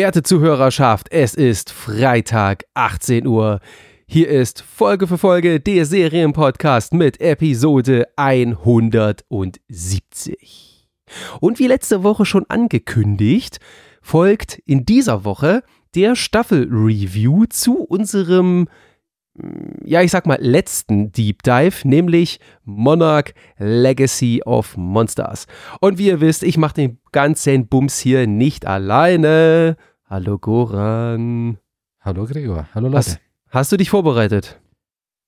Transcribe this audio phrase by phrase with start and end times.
[0.00, 3.60] Werte Zuhörerschaft, es ist Freitag, 18 Uhr.
[4.06, 10.88] Hier ist Folge für Folge der Serienpodcast mit Episode 170.
[11.40, 13.58] Und wie letzte Woche schon angekündigt,
[14.00, 15.62] folgt in dieser Woche
[15.94, 18.68] der Staffel-Review zu unserem
[19.84, 25.46] ja, ich sag mal, letzten Deep Dive, nämlich Monarch Legacy of Monsters.
[25.80, 29.76] Und wie ihr wisst, ich mache den ganzen Bums hier nicht alleine.
[30.10, 31.58] Hallo Goran.
[32.00, 32.66] Hallo Gregor.
[32.74, 32.96] Hallo Leute.
[32.96, 34.60] Hast, hast du dich vorbereitet?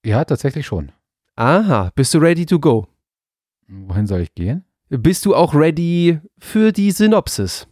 [0.04, 0.90] Ja, tatsächlich schon.
[1.36, 2.88] Aha, bist du ready to go?
[3.68, 4.64] Wohin soll ich gehen?
[4.88, 7.68] Bist du auch ready für die Synopsis?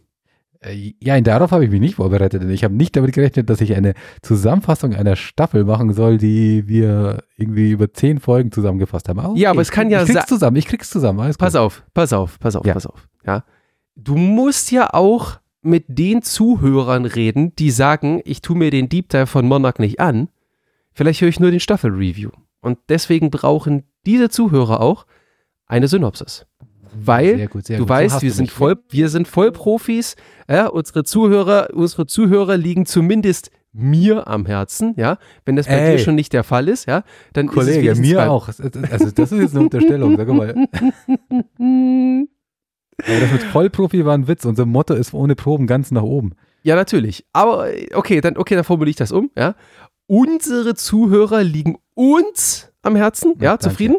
[0.61, 3.59] Äh, ja, darauf habe ich mich nicht vorbereitet, denn ich habe nicht damit gerechnet, dass
[3.59, 9.19] ich eine Zusammenfassung einer Staffel machen soll, die wir irgendwie über zehn Folgen zusammengefasst haben.
[9.19, 10.07] Okay, ja, aber es kann ja sein.
[10.07, 11.19] Ich krieg's zusammen, ich krieg's zusammen.
[11.19, 11.61] Alles pass gut.
[11.61, 12.73] auf, pass auf, pass auf, ja.
[12.73, 13.09] pass auf.
[13.25, 13.43] Ja.
[13.97, 19.09] Du musst ja auch mit den Zuhörern reden, die sagen, ich tue mir den Deep
[19.09, 20.29] Dive von Monarch nicht an.
[20.93, 22.31] Vielleicht höre ich nur den Staffel-Review.
[22.61, 25.05] Und deswegen brauchen diese Zuhörer auch
[25.67, 26.45] eine Synopsis
[26.93, 27.89] weil sehr gut, sehr du gut.
[27.89, 30.15] weißt, so wir sind voll, wir sind Vollprofis.
[30.49, 35.17] Ja, unsere Zuhörer, unsere Zuhörer liegen zumindest mir am Herzen, ja.
[35.45, 35.97] Wenn das bei Ey.
[35.97, 37.03] dir schon nicht der Fall ist, ja,
[37.33, 38.47] dann Kollege, ist es mir auch.
[38.47, 40.55] Also das ist jetzt eine Unterstellung, sag mal.
[42.97, 44.45] Aber das mit Vollprofi war ein Witz.
[44.45, 46.35] Unser Motto ist ohne Proben ganz nach oben.
[46.63, 47.25] Ja, natürlich.
[47.33, 49.55] Aber okay, dann okay, dann formuliere ich das um, ja.
[50.07, 53.97] Unsere Zuhörer liegen uns am Herzen, ja, ja zufrieden?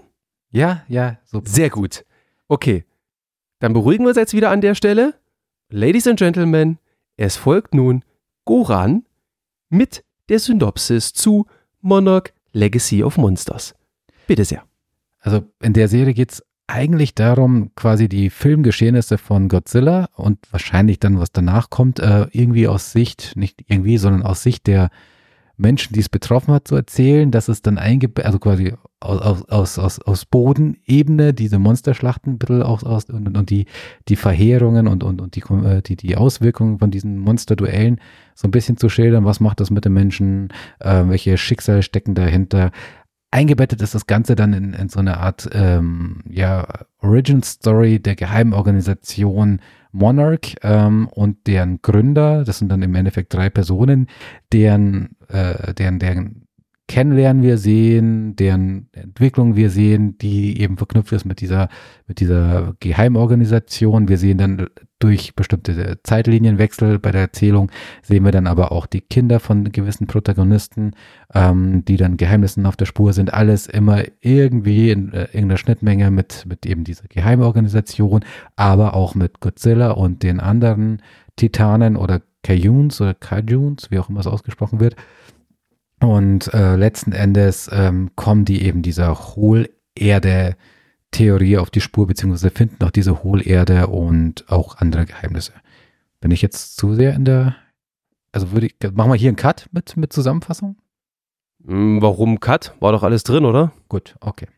[0.50, 1.48] Ja, ja, super.
[1.48, 2.04] Sehr gut.
[2.48, 2.84] Okay,
[3.60, 5.14] dann beruhigen wir uns jetzt wieder an der Stelle.
[5.70, 6.78] Ladies and Gentlemen,
[7.16, 8.04] es folgt nun
[8.44, 9.04] Goran
[9.70, 11.46] mit der Synopsis zu
[11.80, 13.74] Monarch Legacy of Monsters.
[14.26, 14.64] Bitte sehr.
[15.20, 16.42] Also in der Serie geht es
[16.72, 22.66] eigentlich darum, quasi die Filmgeschehnisse von Godzilla und wahrscheinlich dann, was danach kommt, äh, irgendwie
[22.66, 24.90] aus Sicht, nicht irgendwie, sondern aus Sicht der
[25.58, 29.78] Menschen, die es betroffen hat, zu erzählen, dass es dann eingebettet, also quasi aus, aus,
[29.78, 33.66] aus, aus Bodenebene, diese Monsterschlachten ein bisschen aus, aus und, und die,
[34.08, 38.00] die Verheerungen und, und, und die, äh, die, die Auswirkungen von diesen Monsterduellen
[38.34, 40.48] so ein bisschen zu schildern, was macht das mit den Menschen,
[40.80, 42.70] äh, welche Schicksale stecken dahinter.
[43.32, 46.66] Eingebettet ist das Ganze dann in, in so eine Art ähm, ja,
[46.98, 49.60] Origin Story der Geheimorganisation
[49.90, 54.08] Monarch ähm, und deren Gründer, das sind dann im Endeffekt drei Personen,
[54.52, 56.46] deren, äh, deren, deren
[56.88, 61.68] Kennenlernen wir sehen, deren Entwicklung wir sehen, die eben verknüpft ist mit dieser,
[62.06, 64.08] mit dieser Geheimorganisation.
[64.08, 64.66] Wir sehen dann
[64.98, 67.70] durch bestimmte Zeitlinienwechsel bei der Erzählung,
[68.02, 70.92] sehen wir dann aber auch die Kinder von gewissen Protagonisten,
[71.34, 73.32] ähm, die dann Geheimnissen auf der Spur sind.
[73.32, 79.40] Alles immer irgendwie in äh, irgendeiner Schnittmenge mit, mit eben dieser Geheimorganisation, aber auch mit
[79.40, 81.00] Godzilla und den anderen
[81.36, 84.96] Titanen oder Kajuns oder Kajuns, wie auch immer es ausgesprochen wird.
[86.02, 92.82] Und äh, letzten Endes ähm, kommen die eben dieser Hohlerde-Theorie auf die Spur, beziehungsweise finden
[92.84, 95.52] auch diese Hohlerde und auch andere Geheimnisse.
[96.20, 97.54] Bin ich jetzt zu sehr in der,
[98.32, 100.76] also würde ich, machen wir hier einen Cut mit, mit Zusammenfassung?
[101.64, 102.74] Hm, warum Cut?
[102.80, 103.70] War doch alles drin, oder?
[103.88, 104.48] Gut, okay.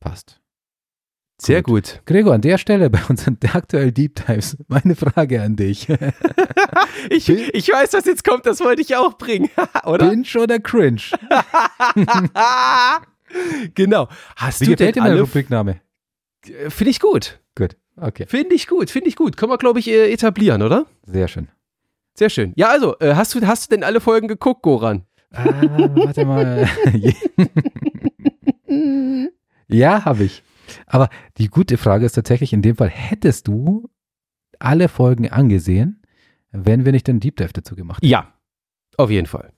[0.00, 0.40] Passt.
[1.38, 2.00] Sehr gut.
[2.06, 5.88] Gregor, an der Stelle bei unseren aktuellen Deep Dives meine Frage an dich.
[7.10, 9.50] ich, ich weiß, was jetzt kommt, das wollte ich auch bringen,
[9.84, 10.08] oder?
[10.08, 11.02] Binge oder Cringe?
[13.74, 14.08] genau.
[14.36, 15.80] Hast Wie du gefällt dir meine Rubrikname?
[16.68, 17.40] Finde ich gut.
[17.56, 18.26] Gut, okay.
[18.28, 19.36] Finde ich gut, finde ich gut.
[19.36, 20.86] Können wir, glaube ich, äh, etablieren, oder?
[21.04, 21.48] Sehr schön.
[22.14, 22.52] Sehr schön.
[22.54, 25.04] Ja, also, äh, hast, du, hast du denn alle Folgen geguckt, Goran?
[25.32, 25.44] Ah,
[25.94, 26.68] warte mal.
[29.66, 30.44] ja, habe ich.
[30.86, 31.08] Aber
[31.38, 33.88] die gute Frage ist tatsächlich in dem Fall, hättest du
[34.58, 36.02] alle Folgen angesehen,
[36.50, 38.10] wenn wir nicht den Deep Dive dazu gemacht hätten?
[38.10, 38.32] Ja,
[38.96, 39.52] auf jeden Fall.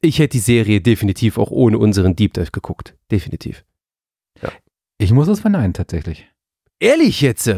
[0.00, 2.96] Ich hätte die Serie definitiv auch ohne unseren Deep Dive geguckt.
[3.10, 3.64] Definitiv.
[4.42, 4.50] Ja.
[4.98, 6.28] Ich muss es verneinen, tatsächlich.
[6.80, 7.52] Ehrlich jetzt?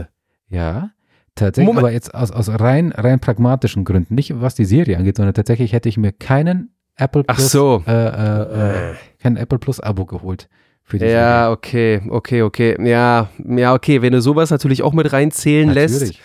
[0.49, 0.93] Ja,
[1.35, 1.67] tatsächlich.
[1.67, 1.85] Moment.
[1.85, 4.15] Aber jetzt aus, aus rein, rein pragmatischen Gründen.
[4.15, 7.83] Nicht was die Serie angeht, sondern tatsächlich hätte ich mir keinen Apple Plus, so.
[7.87, 10.49] äh, äh, äh, kein Apple Plus Abo geholt
[10.93, 12.77] Ja, okay, okay, okay.
[12.87, 16.01] Ja, ja, okay, wenn du sowas natürlich auch mit reinzählen natürlich.
[16.01, 16.21] lässt.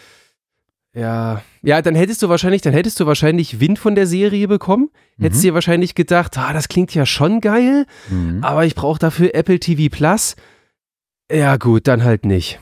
[0.94, 4.90] Ja, ja, dann hättest du wahrscheinlich, dann hättest du wahrscheinlich Wind von der Serie bekommen.
[5.18, 5.24] Mhm.
[5.24, 8.40] Hättest dir wahrscheinlich gedacht, ah, das klingt ja schon geil, mhm.
[8.44, 10.36] aber ich brauche dafür Apple TV Plus.
[11.30, 12.60] Ja, gut, dann halt nicht.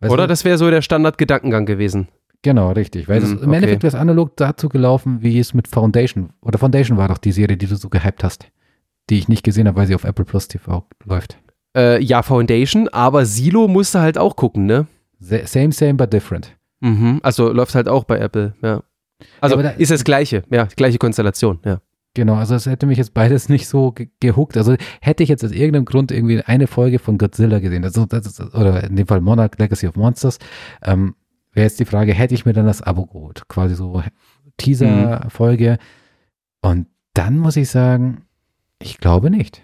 [0.00, 0.24] Weißt Oder?
[0.24, 0.28] Du?
[0.28, 2.08] Das wäre so der Standardgedankengang gewesen.
[2.42, 3.08] Genau, richtig.
[3.08, 3.56] Weil mhm, es im okay.
[3.56, 7.32] Endeffekt wäre es analog dazu gelaufen, wie es mit Foundation, oder Foundation war doch die
[7.32, 8.50] Serie, die du so gehypt hast
[9.10, 11.38] die ich nicht gesehen habe, weil sie auf Apple Plus TV läuft.
[11.76, 14.86] Äh, ja, Foundation, aber Silo musst du halt auch gucken, ne?
[15.20, 16.56] Same, same, but different.
[16.80, 18.82] Mhm, also läuft halt auch bei Apple, ja.
[19.40, 21.80] Also Ja, da- ist das gleiche, ja, gleiche Konstellation, ja.
[22.14, 24.56] Genau, also es hätte mich jetzt beides nicht so ge gehuckt.
[24.56, 28.26] Also hätte ich jetzt aus irgendeinem Grund irgendwie eine Folge von Godzilla gesehen, also das
[28.26, 30.38] ist, oder in dem Fall Monarch Legacy of Monsters,
[30.82, 31.14] ähm,
[31.52, 33.46] wäre jetzt die Frage, hätte ich mir dann das Abo geholt?
[33.48, 34.02] Quasi so
[34.58, 35.78] Teaser-Folge.
[36.62, 38.22] Und dann muss ich sagen,
[38.80, 39.62] ich glaube nicht.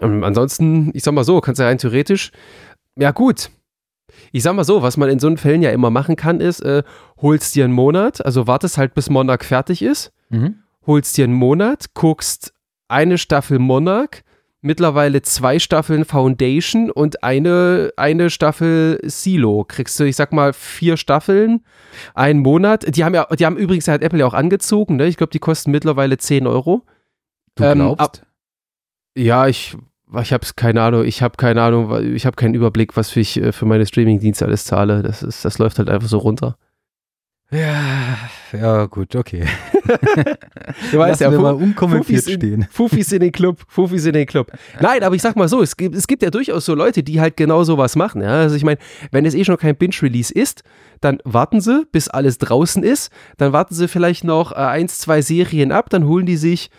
[0.00, 2.30] Ähm, ansonsten, ich sag mal so, kannst du ja rein theoretisch,
[2.96, 3.50] ja gut.
[4.32, 6.60] Ich sag mal so, was man in so einen Fällen ja immer machen kann, ist,
[6.60, 6.82] äh,
[7.20, 10.56] holst dir einen Monat, also wartest halt, bis Monarch fertig ist, Mhm.
[10.86, 12.52] holst dir einen Monat, guckst
[12.88, 14.22] eine Staffel Monarch,
[14.60, 19.64] mittlerweile zwei Staffeln Foundation und eine, eine Staffel Silo.
[19.66, 21.64] Kriegst du, ich sag mal, vier Staffeln,
[22.14, 22.96] einen Monat.
[22.96, 25.06] Die haben ja, die haben übrigens hat Apple ja auch angezogen, ne?
[25.06, 26.82] Ich glaube, die kosten mittlerweile 10 Euro.
[27.58, 28.00] Du Ähm, glaubst?
[28.00, 28.26] ab-
[29.16, 29.76] Ja, ich,
[30.22, 33.52] ich habe keine Ahnung, ich habe keine Ahnung, ich habe keinen Überblick, was ich äh,
[33.52, 35.02] für meine Streaming-Dienste alles zahle.
[35.02, 36.56] Das, ist, das läuft halt einfach so runter.
[37.50, 38.18] ja,
[38.52, 39.46] ja, gut, okay.
[40.92, 42.66] Du weißt Lassen wir Fu- mal unkommentiert Fufis in- stehen.
[42.70, 44.52] Fufis in den Club, Fufis in den Club.
[44.80, 47.20] Nein, aber ich sag mal so, es gibt, es gibt ja durchaus so Leute, die
[47.20, 48.20] halt genau sowas machen.
[48.22, 48.40] Ja?
[48.40, 48.78] Also ich meine,
[49.12, 50.62] wenn es eh schon kein Binge-Release ist,
[51.00, 53.10] dann warten sie, bis alles draußen ist.
[53.38, 56.70] Dann warten sie vielleicht noch äh, eins, zwei Serien ab, dann holen die sich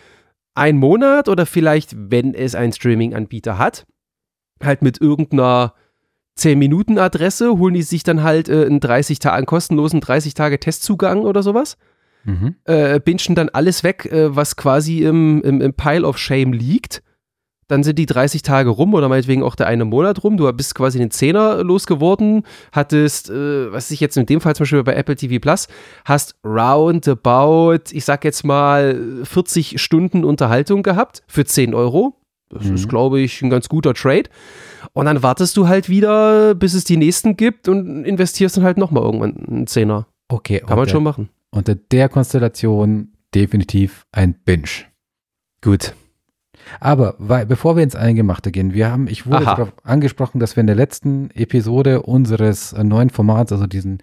[0.60, 3.86] einen Monat oder vielleicht, wenn es einen Streaming-Anbieter hat,
[4.62, 5.74] halt mit irgendeiner
[6.38, 11.22] 10-Minuten-Adresse, holen die sich dann halt äh, einen 30 Tage, einen kostenlosen 30 Tage Testzugang
[11.22, 11.76] oder sowas
[12.24, 12.56] Mhm.
[12.64, 17.02] äh, bingen dann alles weg, äh, was quasi im, im, im Pile of Shame liegt.
[17.70, 20.36] Dann sind die 30 Tage rum oder meinetwegen auch der eine Monat rum.
[20.36, 24.64] Du bist quasi den Zehner losgeworden, hattest, äh, was ich jetzt in dem Fall zum
[24.64, 25.68] Beispiel bei Apple TV Plus,
[26.04, 32.14] hast roundabout, ich sag jetzt mal, 40 Stunden Unterhaltung gehabt für 10 Euro.
[32.48, 32.74] Das Mhm.
[32.74, 34.24] ist, glaube ich, ein ganz guter Trade.
[34.92, 38.76] Und dann wartest du halt wieder, bis es die nächsten gibt und investierst dann halt
[38.78, 40.06] nochmal irgendwann einen Zehner.
[40.28, 41.28] Okay, Kann man unter, schon machen.
[41.50, 44.66] unter der Konstellation definitiv ein Binge.
[45.62, 45.94] Gut.
[46.78, 50.60] Aber weil, bevor wir ins Eingemachte gehen, wir haben, ich wurde darauf angesprochen, dass wir
[50.60, 53.98] in der letzten Episode unseres äh, neuen Formats, also diesen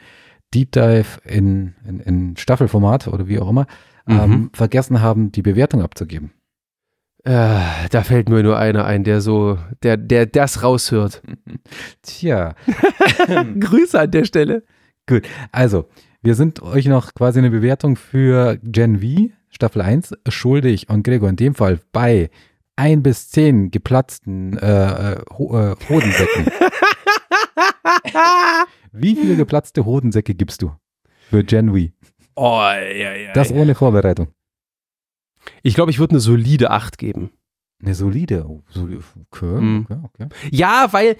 [0.53, 3.67] Deep Dive in, in, in Staffelformat oder wie auch immer,
[4.07, 4.49] ähm, Mhm.
[4.53, 6.31] vergessen haben, die Bewertung abzugeben.
[7.25, 7.59] Äh,
[7.91, 11.21] da fällt mir nur einer ein, der so, der, der das raushört.
[12.01, 12.55] Tja,
[13.59, 14.63] Grüße an der Stelle.
[15.51, 15.87] also,
[16.21, 21.29] wir sind euch noch quasi eine Bewertung für Gen V, Staffel 1, schuldig und Gregor
[21.29, 22.29] in dem Fall bei
[22.77, 26.45] 1 bis 10 geplatzten äh, äh, Ho äh, Hodensäcken.
[28.91, 30.71] Wie viele geplatzte Hodensäcke gibst du
[31.29, 31.91] für Gen V?
[32.35, 33.33] Oh, ja, ja.
[33.33, 34.27] Das ohne Vorbereitung.
[35.63, 37.31] ich glaube, ich würde eine solide 8 geben.
[37.81, 38.45] Eine solide.
[38.47, 38.63] Oh,
[39.31, 39.87] okay, Mhm.
[39.89, 40.27] okay, okay.
[40.51, 41.17] Ja, weil,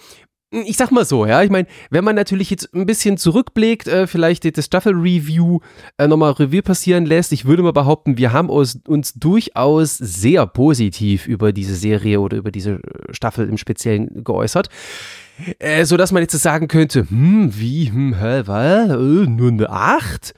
[0.50, 4.08] ich sag mal so, ja, ich meine, wenn man natürlich jetzt ein bisschen zurückblickt, äh,
[4.08, 5.60] vielleicht das Staffel-Review
[5.98, 10.48] äh, nochmal Revue passieren lässt, ich würde mal behaupten, wir haben uns, uns durchaus sehr
[10.48, 12.80] positiv über diese Serie oder über diese äh,
[13.12, 14.70] Staffel im Speziellen geäußert.
[15.60, 18.94] Äh, so dass man jetzt sagen könnte, hm, wie, hm, hä, was, äh,
[19.30, 20.34] nur eine 8?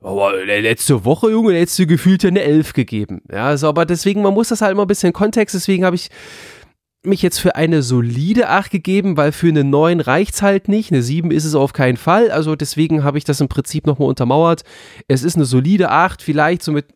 [0.00, 3.22] Aber letzte Woche, Junge, hättest du gefühlt ja eine 11 gegeben.
[3.30, 6.10] Ja, also, aber deswegen, man muss das halt immer ein bisschen Kontext, deswegen habe ich
[7.04, 10.92] mich jetzt für eine solide 8 gegeben, weil für eine 9 reicht's halt nicht.
[10.92, 12.30] Eine 7 ist es auf keinen Fall.
[12.30, 14.62] Also deswegen habe ich das im Prinzip nochmal untermauert.
[15.08, 16.86] Es ist eine solide 8, vielleicht so mit,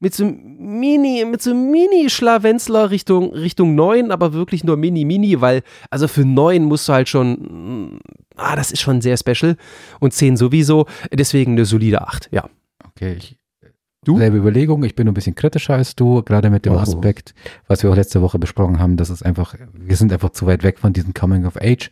[0.00, 6.08] mit so Mini, mit so Mini-Schlawenzler Richtung, Richtung 9, aber wirklich nur Mini-Mini, weil, also
[6.08, 8.00] für 9 musst du halt schon, mm,
[8.36, 9.56] ah, das ist schon sehr special.
[10.00, 10.86] Und 10 sowieso.
[11.12, 12.48] Deswegen eine solide 8, ja.
[12.86, 13.36] Okay, ich,
[14.04, 14.18] Du?
[14.18, 16.78] Selbe Überlegung, ich bin ein bisschen kritischer als du, gerade mit dem Oh.
[16.78, 17.34] Aspekt,
[17.66, 20.62] was wir auch letzte Woche besprochen haben, das ist einfach, wir sind einfach zu weit
[20.62, 21.90] weg von diesem Coming of Age.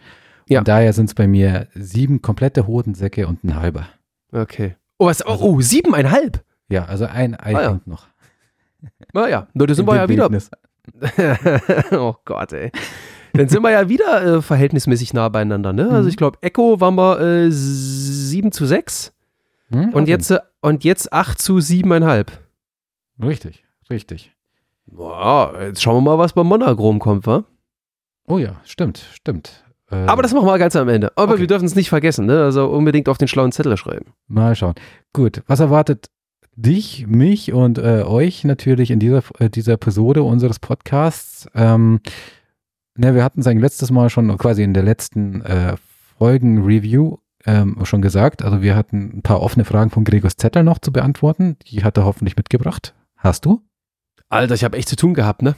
[0.49, 0.59] Ja.
[0.61, 3.87] Und daher sind es bei mir sieben komplette Hodensäcke und ein halber.
[4.33, 4.76] Okay.
[4.99, 6.42] Oh, was, oh, oh siebeneinhalb.
[6.69, 7.71] Ja, also ein Ei Ah ja.
[7.71, 8.07] hängt noch.
[9.12, 10.28] Naja, nur da sind wir ja wieder
[11.92, 12.71] oh Gott, ey.
[13.35, 15.85] Dann sind wir ja wieder äh, verhältnismäßig nah beieinander, ne?
[15.90, 16.09] Also Mhm.
[16.09, 19.12] ich glaube, Echo waren wir äh, 7 zu 6
[19.73, 19.91] Hm?
[19.95, 20.11] und Okay.
[20.11, 22.26] jetzt, und jetzt 8 zu 7,5.
[23.23, 24.33] Richtig, richtig.
[24.87, 27.45] Boah, jetzt schauen wir mal, was beim Monagrom kommt, wa?
[28.26, 29.64] Oh ja, stimmt, stimmt.
[29.91, 31.12] Äh, Aber das machen wir ganz am Ende.
[31.17, 31.43] Aber Okay.
[31.43, 32.43] wir dürfen es nicht vergessen, ne?
[32.45, 34.12] Also unbedingt auf den schlauen Zettel schreiben.
[34.29, 34.75] Mal schauen.
[35.12, 36.11] Gut, was erwartet
[36.55, 41.47] dich, mich und äh, euch natürlich in dieser, äh, dieser Episode unseres Podcasts?
[41.55, 42.00] Ähm,
[42.97, 45.76] ne, wir hatten es eigentlich letztes Mal schon quasi in der letzten äh,
[46.19, 48.42] Folgen-Review ähm, schon gesagt.
[48.42, 51.56] Also wir hatten ein paar offene Fragen von Gregors Zettel noch zu beantworten.
[51.66, 52.94] Die hat er hoffentlich mitgebracht.
[53.16, 53.62] Hast du?
[54.28, 55.54] Alter, ich habe echt zu tun gehabt, ne?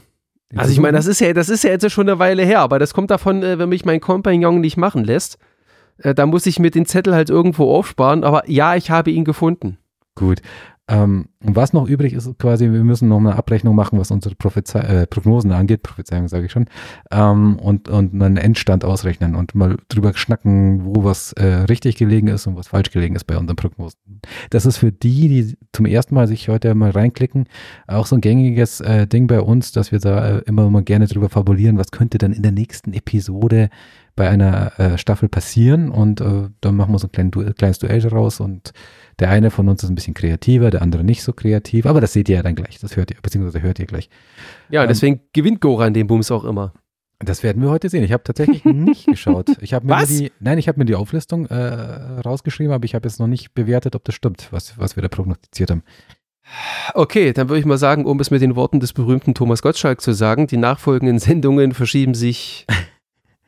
[0.57, 2.79] Also ich meine, das ist ja, das ist ja jetzt schon eine Weile her, aber
[2.79, 5.39] das kommt davon, äh, wenn mich mein Kompagnon nicht machen lässt.
[5.99, 9.25] Äh, da muss ich mir den Zettel halt irgendwo aufsparen, aber ja, ich habe ihn
[9.25, 9.79] gefunden.
[10.15, 10.43] Gut.
[10.87, 14.81] Ähm, was noch übrig ist, quasi, wir müssen noch eine Abrechnung machen, was unsere Prophezei
[14.81, 16.67] äh, Prognosen angeht, Prophezeiung sage ich schon,
[17.11, 22.29] ähm, und, und einen Endstand ausrechnen und mal drüber schnacken, wo was äh, richtig gelegen
[22.29, 23.99] ist und was falsch gelegen ist bei unseren Prognosen.
[24.51, 27.47] Das ist für die, die zum ersten Mal sich heute mal reinklicken,
[27.87, 31.07] auch so ein gängiges äh, Ding bei uns, dass wir da äh, immer mal gerne
[31.07, 33.71] drüber fabulieren, was könnte dann in der nächsten Episode
[34.17, 38.01] bei einer äh, Staffel passieren und äh, dann machen wir so ein klein, kleines Duell
[38.01, 38.73] daraus und
[39.19, 42.13] der eine von uns ist ein bisschen kreativer, der andere nicht so kreativ, aber das
[42.13, 44.09] seht ihr ja dann gleich, das hört ihr, beziehungsweise hört ihr gleich.
[44.71, 46.73] Ja, ähm, deswegen gewinnt Goran den Bums auch immer.
[47.21, 48.05] Das werden wir heute sehen.
[48.05, 49.51] Ich habe tatsächlich nicht geschaut.
[49.61, 50.09] Ich habe mir was?
[50.09, 53.55] die, nein, ich habe mir die Auflistung äh, rausgeschrieben, aber ich habe jetzt noch nicht
[53.55, 55.83] bewertet, ob das stimmt, was, was wir da prognostiziert haben.
[56.93, 60.01] Okay, dann würde ich mal sagen, um es mit den Worten des berühmten Thomas Gottschalk
[60.01, 62.67] zu sagen, die nachfolgenden Sendungen verschieben sich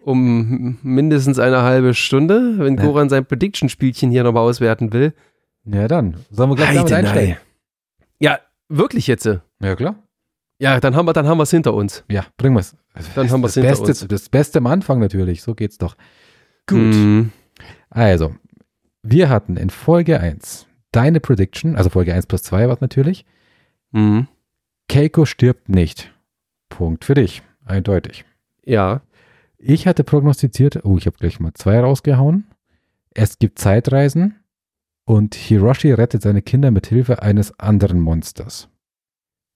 [0.07, 5.13] um mindestens eine halbe Stunde, wenn Goran sein Prediction-Spielchen hier nochmal auswerten will.
[5.65, 6.19] Ja, dann.
[6.31, 7.37] Sollen wir gleich damit einsteigen?
[8.21, 9.27] Ja, wirklich jetzt?
[9.27, 9.97] Ja, klar.
[10.61, 12.05] Ja, dann haben wir dann haben wir es hinter uns.
[12.09, 12.77] Ja, bringen wir es.
[13.17, 14.07] Dann haben wir es hinter Beste, uns.
[14.07, 15.97] Das Beste am Anfang natürlich, so geht's doch.
[16.69, 16.79] Gut.
[16.79, 17.33] Mhm.
[17.91, 18.35] Also,
[19.03, 23.27] wir hatten in Folge 1 deine Prediction, also Folge 1 plus 2 war es natürlich.
[23.91, 24.29] Mhm.
[24.89, 26.15] Keiko stirbt nicht.
[26.69, 27.43] Punkt für dich.
[27.65, 28.25] Eindeutig.
[28.65, 29.03] Ja.
[29.69, 32.47] Ich hatte prognostiziert, oh, ich habe gleich mal zwei rausgehauen.
[33.13, 34.37] Es gibt Zeitreisen
[35.05, 38.69] und Hiroshi rettet seine Kinder mit Hilfe eines anderen Monsters.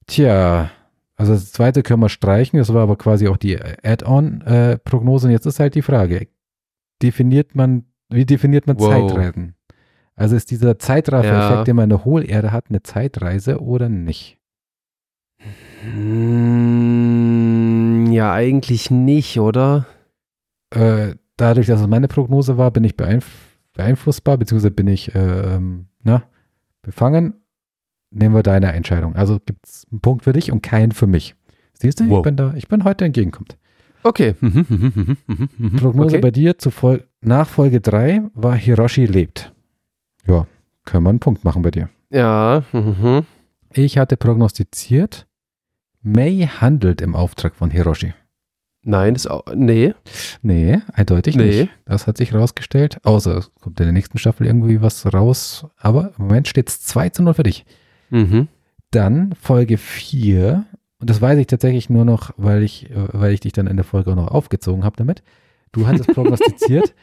[0.06, 0.72] Tja,
[1.14, 5.28] also das zweite können wir streichen, das war aber quasi auch die Add-on-Prognose.
[5.28, 6.26] und jetzt ist halt die Frage,
[7.00, 8.90] definiert man, wie definiert man wow.
[8.90, 9.54] Zeitreisen?
[10.16, 11.62] Also ist dieser Zeitraffer-Effekt, ja.
[11.62, 14.40] den man in der Hohlerde hat, eine Zeitreise oder nicht?
[15.84, 16.90] Hm,
[18.10, 19.86] ja, eigentlich nicht, oder?
[20.70, 23.50] Äh, dadurch, dass es meine Prognose war, bin ich beeinflusst
[23.80, 26.24] beeinflussbar, beziehungsweise bin ich äh, ähm, na,
[26.82, 27.34] befangen,
[28.10, 29.16] nehmen wir deine Entscheidung.
[29.16, 31.34] Also gibt es einen Punkt für dich und keinen für mich.
[31.74, 32.18] Siehst du, wow.
[32.18, 33.56] ich bin da, ich bin heute entgegenkommt.
[34.02, 34.32] Okay.
[35.76, 36.20] Prognose okay.
[36.20, 39.52] bei dir zu Vol nach Folge 3 war Hiroshi lebt.
[40.26, 40.46] Ja,
[40.84, 41.90] können wir einen Punkt machen bei dir.
[42.10, 42.64] Ja.
[42.72, 43.24] Mhm.
[43.72, 45.26] Ich hatte prognostiziert,
[46.02, 48.14] May handelt im Auftrag von Hiroshi.
[48.82, 49.44] Nein, das auch.
[49.54, 49.94] Nee.
[50.42, 51.44] Nee, eindeutig nee.
[51.44, 51.70] nicht.
[51.84, 52.98] Das hat sich rausgestellt.
[53.04, 55.66] Außer es kommt in der nächsten Staffel irgendwie was raus.
[55.76, 57.66] Aber im Moment steht es 2 zu 0 für dich.
[58.08, 58.48] Mhm.
[58.90, 60.64] Dann Folge 4.
[60.98, 63.84] Und das weiß ich tatsächlich nur noch, weil ich, weil ich dich dann in der
[63.84, 65.22] Folge auch noch aufgezogen habe damit.
[65.72, 66.94] Du hattest prognostiziert,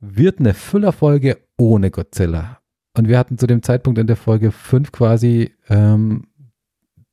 [0.00, 2.58] wird eine Füllerfolge ohne Godzilla.
[2.96, 6.26] Und wir hatten zu dem Zeitpunkt in der Folge 5 quasi ähm,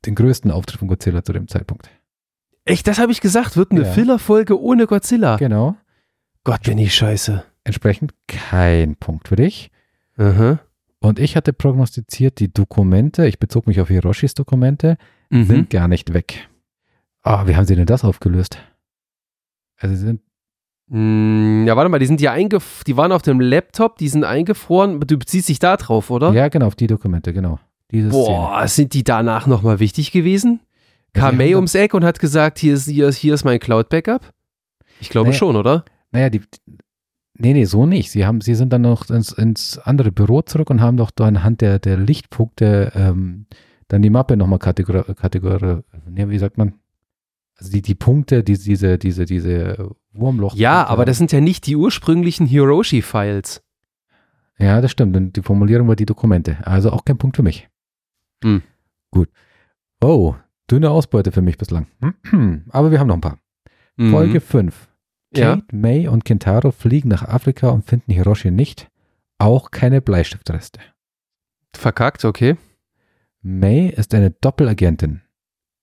[0.06, 1.90] den größten Auftritt von Godzilla zu dem Zeitpunkt.
[2.70, 3.92] Echt, das habe ich gesagt, wird eine ja.
[3.92, 5.38] Filler-Folge ohne Godzilla.
[5.38, 5.76] Genau.
[6.44, 7.44] Gott, bin ich scheiße.
[7.64, 9.72] Entsprechend kein Punkt für dich.
[10.18, 10.60] Mhm.
[11.00, 14.98] Und ich hatte prognostiziert, die Dokumente, ich bezog mich auf Hiroshis Dokumente,
[15.30, 15.46] mhm.
[15.46, 16.50] sind gar nicht weg.
[17.24, 18.58] Ah, oh, wie haben sie denn das aufgelöst?
[19.78, 20.22] Also sie sind.
[20.88, 24.24] Mm, ja, warte mal, die sind ja eingefroren, die waren auf dem Laptop, die sind
[24.24, 25.00] eingefroren.
[25.00, 26.34] Du beziehst dich da drauf, oder?
[26.34, 27.60] Ja, genau, auf die Dokumente, genau.
[27.92, 28.68] Diese Boah, Szene.
[28.68, 30.60] sind die danach nochmal wichtig gewesen?
[31.14, 34.34] Kam May ums Eck und hat gesagt, hier ist, hier ist, hier ist mein Cloud-Backup?
[35.00, 35.86] Ich glaube naja, schon, oder?
[36.12, 36.42] Naja, die,
[37.34, 38.12] nee, nee, so nicht.
[38.12, 41.26] Sie, haben, sie sind dann noch ins, ins andere Büro zurück und haben doch da
[41.26, 43.46] anhand der, der Lichtpunkte ähm,
[43.88, 46.74] dann die Mappe nochmal Kategor, Kategor, nee, wie sagt man?
[47.56, 50.56] Also die, die Punkte, die, diese, diese, diese Wurmloch.
[50.56, 53.62] Ja, aber das sind ja nicht die ursprünglichen Hiroshi-Files.
[54.58, 55.16] Ja, das stimmt.
[55.16, 56.58] Und die Formulierung war die Dokumente.
[56.66, 57.68] Also auch kein Punkt für mich.
[58.44, 58.62] Hm.
[59.12, 59.30] Gut.
[60.02, 60.36] Oh,
[60.70, 61.88] Dünne Ausbeute für mich bislang.
[62.70, 63.40] Aber wir haben noch ein paar.
[63.98, 64.12] Mhm.
[64.12, 64.88] Folge 5.
[65.34, 65.62] Kate, ja.
[65.72, 68.90] May und Kentaro fliegen nach Afrika und finden Hiroshi nicht.
[69.38, 70.80] Auch keine Bleistiftreste.
[71.76, 72.58] Verkackt, okay.
[73.42, 75.22] May ist eine Doppelagentin.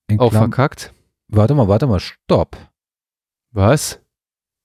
[0.08, 0.92] In Auch Klam verkackt?
[1.28, 2.56] Warte mal, warte mal, stopp.
[3.52, 4.00] Was?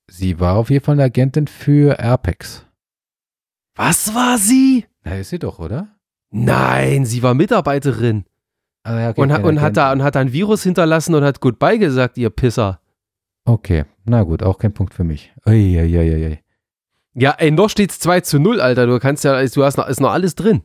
[0.07, 2.65] Sie war auf jeden Fall eine Agentin für Airpex.
[3.75, 4.85] Was war sie?
[5.03, 5.95] Na, ist sie doch, oder?
[6.29, 8.25] Nein, sie war Mitarbeiterin.
[8.83, 11.39] Ah, okay, und, okay, und, hat da, und hat da ein Virus hinterlassen und hat
[11.39, 12.79] Goodbye gesagt, ihr Pisser.
[13.45, 15.33] Okay, na gut, auch kein Punkt für mich.
[15.45, 16.39] Uiuiuiui.
[17.13, 18.87] Ja, ey, noch steht's 2 zu 0, Alter.
[18.87, 20.61] Du kannst ja, du hast noch, ist noch alles drin.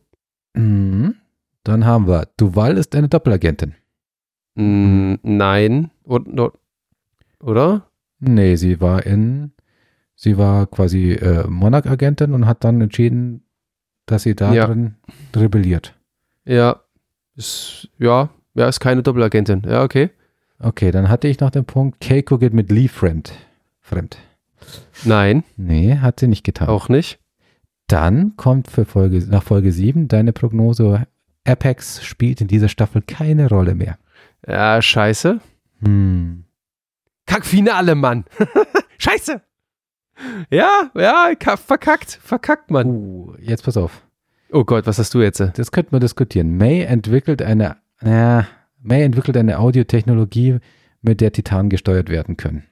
[0.55, 1.17] Mhm.
[1.65, 3.75] Dann haben wir, Duval ist eine Doppelagentin.
[4.55, 5.91] Mm, nein.
[6.05, 6.53] Oder?
[7.41, 7.91] oder?
[8.21, 9.53] Nee, sie war in,
[10.15, 13.43] sie war quasi äh, Monarch-Agentin und hat dann entschieden,
[14.07, 14.67] dass sie da ja.
[14.67, 14.95] drin
[15.35, 15.99] rebelliert.
[16.45, 16.81] Ja,
[17.37, 19.63] ist, ja, ja, ist keine Doppelagentin.
[19.67, 20.11] Ja, okay.
[20.59, 23.33] Okay, dann hatte ich noch den Punkt, Keiko geht mit Lee fremd.
[23.81, 24.17] Fremd.
[25.05, 25.45] Nein.
[25.57, 26.69] Nee, hat sie nicht getan.
[26.69, 27.19] Auch nicht.
[27.89, 31.07] Dann kommt für Folge, nach Folge 7 deine Prognose,
[31.47, 33.99] Apex spielt in dieser Staffel keine Rolle mehr.
[34.47, 35.41] Ja, scheiße.
[35.85, 36.45] Hm.
[37.27, 38.25] Kackfinale, Mann.
[38.99, 39.41] scheiße.
[40.51, 42.87] Ja, ja, ka- verkackt, verkackt, Mann.
[42.87, 44.06] Uh, jetzt pass auf.
[44.53, 45.41] Oh Gott, was hast du jetzt?
[45.41, 46.57] Das könnten wir diskutieren.
[46.57, 48.47] May entwickelt eine, ja,
[48.83, 50.59] May entwickelt eine Audiotechnologie,
[51.03, 52.65] mit der Titanen gesteuert werden können.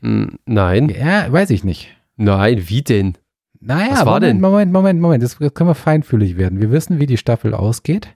[0.00, 1.88] Hm, Nein, Ja, weiß ich nicht.
[2.16, 3.14] nein, wie denn?
[3.60, 4.40] Naja, Was war Moment, denn?
[4.40, 5.22] Moment, Moment, Moment.
[5.22, 6.60] Das können wir feinfühlig werden.
[6.60, 8.08] Wir wissen, wie die Staffel ausgeht.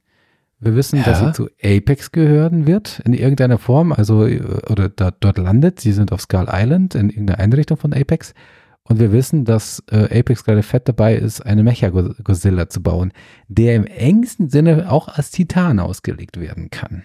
[0.61, 1.29] Wir wissen, dass Ja.
[1.29, 5.81] sie zu Apex gehören wird, in irgendeiner Form, also, äh, oder da, dort landet.
[5.81, 8.35] Sie sind auf Skull Island, in irgendeiner Einrichtung von Apex.
[8.89, 13.13] Und wir wissen, dass äh, Apex gerade fett dabei ist, eine Mecha-Godzilla zu bauen,
[13.49, 17.05] der im engsten Sinne auch als Titan ausgelegt werden kann.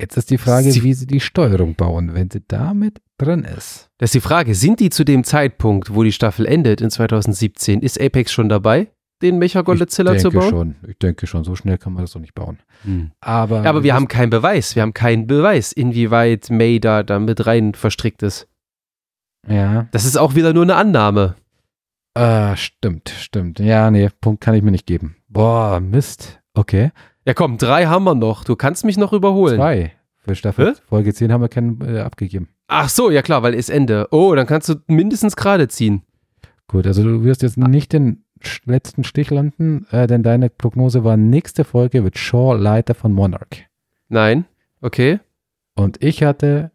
[0.00, 3.90] Jetzt ist die Frage, Sie- wie sie die Steuerung bauen, wenn sie damit drin ist.
[3.98, 7.80] Das ist die Frage, sind die zu dem Zeitpunkt, wo die Staffel endet in 2017,
[7.80, 8.88] ist Apex schon dabei,
[9.22, 10.76] den Mechagodzilla ich zu denke bauen?
[10.80, 10.90] schon.
[10.90, 12.60] Ich denke schon, so schnell kann man das doch nicht bauen.
[12.84, 13.10] Hm.
[13.20, 14.76] Aber, Ja, aber wir haben keinen Beweis.
[14.76, 18.46] Wir haben keinen Beweis, inwieweit May da, da mit rein verstrickt ist.
[19.46, 21.34] Ja, Das ist auch wieder nur eine Annahme.
[22.14, 23.58] äh, stimmt, stimmt.
[23.60, 25.16] Ja, nee, Punkt kann ich mir nicht geben.
[25.28, 26.40] Boah, Mist.
[26.54, 26.90] Okay.
[27.24, 28.44] Ja, komm, drei haben wir noch.
[28.44, 29.56] Du kannst mich noch überholen.
[29.56, 29.92] Zwei.
[30.16, 30.80] Für Staffel Hä?
[30.88, 32.48] Folge 10 haben wir keinen äh, abgegeben.
[32.66, 34.08] Ach so, ja klar, weil ist Ende.
[34.10, 36.02] Oh, dann kannst du mindestens gerade ziehen.
[36.66, 38.24] Gut, also du wirst jetzt nicht den
[38.64, 43.66] letzten Stich landen, äh, denn deine Prognose war, nächste Folge wird Shaw Leiter von Monarch.
[44.08, 44.44] Nein?
[44.80, 45.20] Okay.
[45.74, 46.72] Und ich hatte,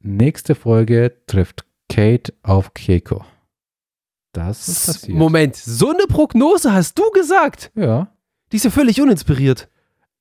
[0.00, 3.24] nächste Folge trifft Kate auf Keiko.
[4.32, 5.16] Das ist passiert.
[5.16, 7.70] Moment, so eine Prognose hast du gesagt?
[7.74, 8.08] Ja.
[8.52, 9.68] Die ist ja völlig uninspiriert.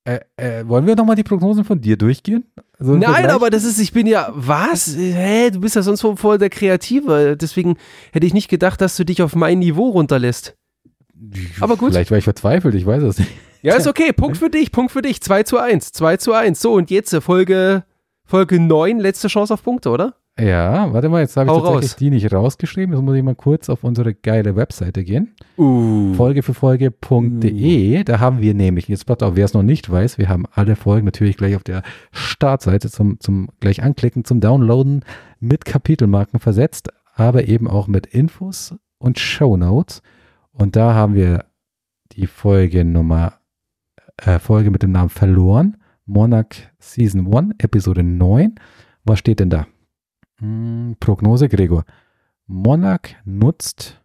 [0.05, 2.45] Äh, äh, wollen wir nochmal die Prognosen von dir durchgehen?
[2.77, 3.33] So im Nein, Vergleich?
[3.33, 4.95] aber das ist, ich bin ja, was?
[4.95, 7.35] Hä, du bist ja sonst voll- voll der Kreative.
[7.35, 7.77] Deswegen
[8.11, 10.55] hätte ich nicht gedacht, dass du dich auf mein Niveau runterlässt.
[11.59, 11.91] aber gut.
[11.91, 13.31] Vielleicht war ich verzweifelt, ich weiß es nicht.
[13.63, 14.13] Ja, ist okay.
[14.13, 15.21] Punkt für dich, Punkt für dich.
[15.21, 16.61] 2 zu 1, 2 zu 1.
[16.61, 17.83] So, und jetzt äh, Folge,
[18.23, 20.13] Folge 9, letzte Chance auf Punkte, oder?
[20.37, 21.95] Ja, warte mal, jetzt habe ich Hau tatsächlich raus.
[21.95, 22.93] die nicht rausgeschrieben.
[22.93, 25.33] Jetzt muss ich mal kurz auf unsere geile Webseite gehen.
[25.57, 26.13] Uh.
[26.15, 28.03] Folge für Folge.de.
[28.03, 30.75] Da haben wir nämlich, jetzt pass auf, wer es noch nicht weiß, wir haben alle
[30.75, 35.05] Folgen natürlich gleich auf der Startseite zum, zum gleich anklicken, zum Downloaden
[35.39, 40.01] mit Kapitelmarken versetzt, aber eben auch mit Infos und Shownotes.
[40.51, 41.45] Und da haben wir
[42.11, 43.35] die Folge Nummer,
[44.17, 48.55] äh, Folge mit dem Namen Verloren, Monarch Season 1, Episode 9.
[49.05, 49.65] Was steht denn da?
[50.39, 51.85] Hm, Prognose, Gregor.
[52.47, 54.01] Monarch nutzt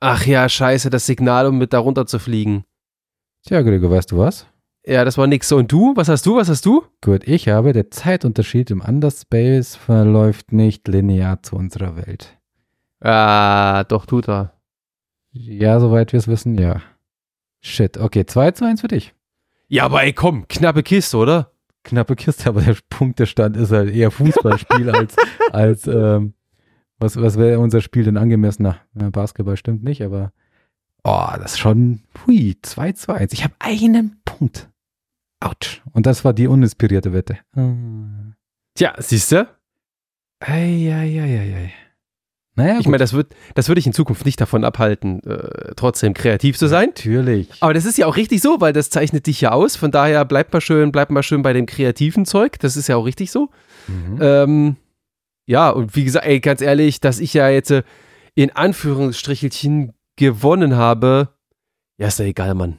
[0.00, 2.64] Ach ja, scheiße, das Signal, um mit da runter zu fliegen.
[3.44, 4.46] Tja, Gregor, weißt du was?
[4.86, 5.48] Ja, das war nix.
[5.48, 5.92] So, und du?
[5.96, 6.36] Was hast du?
[6.36, 6.84] Was hast du?
[7.02, 12.38] Gut, ich habe, der Zeitunterschied im Underspace verläuft nicht linear zu unserer Welt.
[13.00, 14.54] Ah, doch, tut er.
[15.32, 16.80] Ja, soweit wir es wissen, ja.
[17.60, 19.14] Shit, okay, 2 zu 1 für dich.
[19.66, 21.52] Ja, aber ey, komm, knappe Kiste, oder?
[21.88, 25.16] Knappe Kiste, aber der Punktestand ist halt eher Fußballspiel als,
[25.52, 26.34] als ähm,
[26.98, 28.76] was, was wäre unser Spiel denn angemessener?
[28.92, 30.32] Basketball stimmt nicht, aber
[31.04, 33.32] oh, das ist schon, hui, 2 zu 1.
[33.32, 34.68] Ich habe einen Punkt.
[35.40, 35.82] Autsch.
[35.92, 37.38] Und das war die uninspirierte Wette.
[37.54, 38.34] Ah.
[38.74, 39.48] Tja, siehst du?
[40.40, 41.72] Eieieiei.
[42.58, 46.12] Naja, Ich meine, das wird, das würde ich in Zukunft nicht davon abhalten, äh, trotzdem
[46.12, 46.88] kreativ zu sein.
[46.88, 47.50] natürlich.
[47.60, 49.76] Aber das ist ja auch richtig so, weil das zeichnet dich ja aus.
[49.76, 52.58] Von daher bleibt mal schön, bleibt mal schön bei dem kreativen Zeug.
[52.58, 53.48] Das ist ja auch richtig so.
[53.86, 54.18] Mhm.
[54.20, 54.76] Ähm,
[55.46, 57.82] ja, und wie gesagt, ey, ganz ehrlich, dass ich ja jetzt äh,
[58.34, 61.28] in Anführungsstrichelchen gewonnen habe,
[61.98, 62.78] ja, ist ja egal, Mann.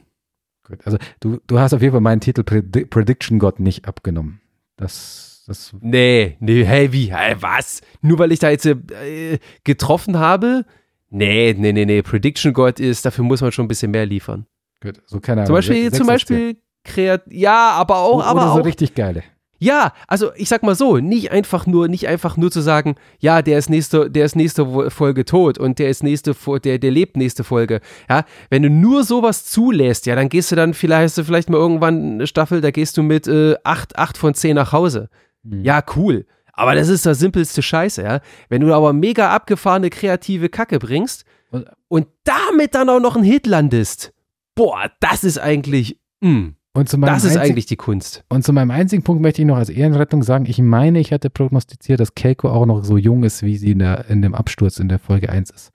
[0.66, 4.40] Gut, also du, du hast auf jeden Fall meinen Titel Predi Prediction God nicht abgenommen.
[4.76, 7.80] Das, das, Nee, nee, hey, wie, hey, was?
[8.02, 10.64] Nur weil ich da jetzt äh, getroffen habe?
[11.10, 12.02] Nee, nee, nee, nee.
[12.02, 14.46] Prediction God ist, dafür muss man schon ein bisschen mehr liefern.
[14.80, 15.46] gut, so keine Ahnung.
[15.46, 19.24] Zum Beispiel, zum Beispiel kreat ja, aber auch, Oder aber so auch richtig geile.
[19.58, 23.42] Ja, also ich sag mal so, nicht einfach nur, nicht einfach nur zu sagen, ja,
[23.42, 26.34] der ist nächste, der ist nächste Folge tot und der ist nächste,
[26.64, 27.80] der, der lebt nächste Folge.
[28.08, 31.50] Ja, wenn du nur sowas zulässt, ja, dann gehst du dann vielleicht, hast du vielleicht
[31.50, 35.10] mal irgendwann eine Staffel, da gehst du mit äh, 8, 8 von 10 nach Hause.
[35.42, 35.64] Mhm.
[35.64, 36.26] Ja, cool.
[36.52, 38.20] Aber das ist das simpelste Scheiße, ja.
[38.48, 43.24] Wenn du aber mega abgefahrene kreative Kacke bringst Und- und damit dann auch noch einen
[43.24, 44.12] Hit landest,
[44.54, 48.24] boah, das ist eigentlich, mh, meinem das ist einzig- eigentlich die Kunst.
[48.28, 51.30] und zu meinem einzigen Punkt möchte ich noch als Ehrenrettung sagen, ich meine, ich hatte
[51.30, 54.78] prognostiziert, dass Keiko auch noch so jung ist, wie sie in, der, in dem Absturz
[54.78, 55.70] in der Folge 1 ist.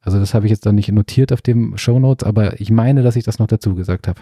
[0.00, 3.16] Also das habe ich jetzt dann nicht notiert auf dem Shownotes, aber ich meine, dass
[3.16, 4.20] ich das noch dazu gesagt habe.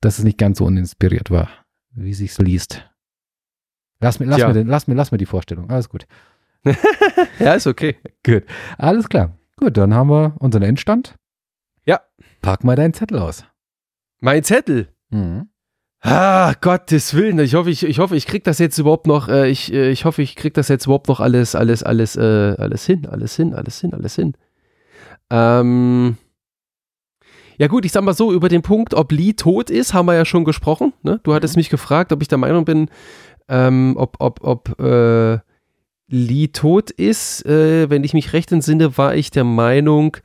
[0.00, 1.48] Dass es nicht ganz so uninspiriert war,
[1.92, 2.84] wie sich's liest.
[4.00, 4.48] Lass mir, lass, Tja.
[4.48, 5.70] mir, den, lass, mir, lass mir die Vorstellung.
[5.70, 6.06] Alles gut.
[7.38, 7.96] Ja, ist okay.
[8.24, 8.44] Gut.
[8.78, 9.38] Alles klar.
[9.56, 11.14] Gut, dann haben wir unseren Endstand.
[11.84, 12.00] Ja.
[12.42, 13.44] Pack mal deinen Zettel aus.
[14.20, 14.88] Mein Zettel.
[15.10, 15.48] Mhm.
[16.00, 17.38] Ah, Gottes Willen.
[17.38, 20.04] Ich hoffe, ich, ich hoffe, ich krieg das jetzt überhaupt noch, äh, ich, äh, ich
[20.04, 23.54] hoffe, ich krieg das jetzt überhaupt noch alles, alles, alles, äh, alles hin, alles hin,
[23.54, 24.36] alles hin, alles hin.
[25.30, 26.16] Ähm,
[27.58, 30.14] ja gut, ich sag mal so, über den Punkt, ob Lee tot ist, haben wir
[30.14, 30.92] ja schon gesprochen.
[31.02, 31.20] Ne?
[31.22, 31.60] Du hattest mhm.
[31.60, 32.88] mich gefragt, ob ich der Meinung bin,
[33.48, 35.38] ähm, ob, ob, ob äh,
[36.08, 37.44] Lee tot ist.
[37.46, 40.16] Äh, wenn ich mich recht entsinne, war ich der Meinung,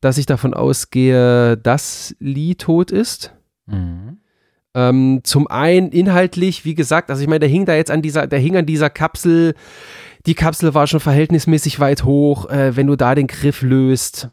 [0.00, 3.34] dass ich davon ausgehe, dass Lee tot ist.
[3.66, 4.18] Mhm.
[4.74, 8.26] Ähm, zum einen inhaltlich, wie gesagt, also ich meine, der hing da jetzt an dieser,
[8.26, 9.54] der hing an dieser Kapsel.
[10.24, 12.48] Die Kapsel war schon verhältnismäßig weit hoch.
[12.48, 14.30] Äh, wenn du da den Griff löst,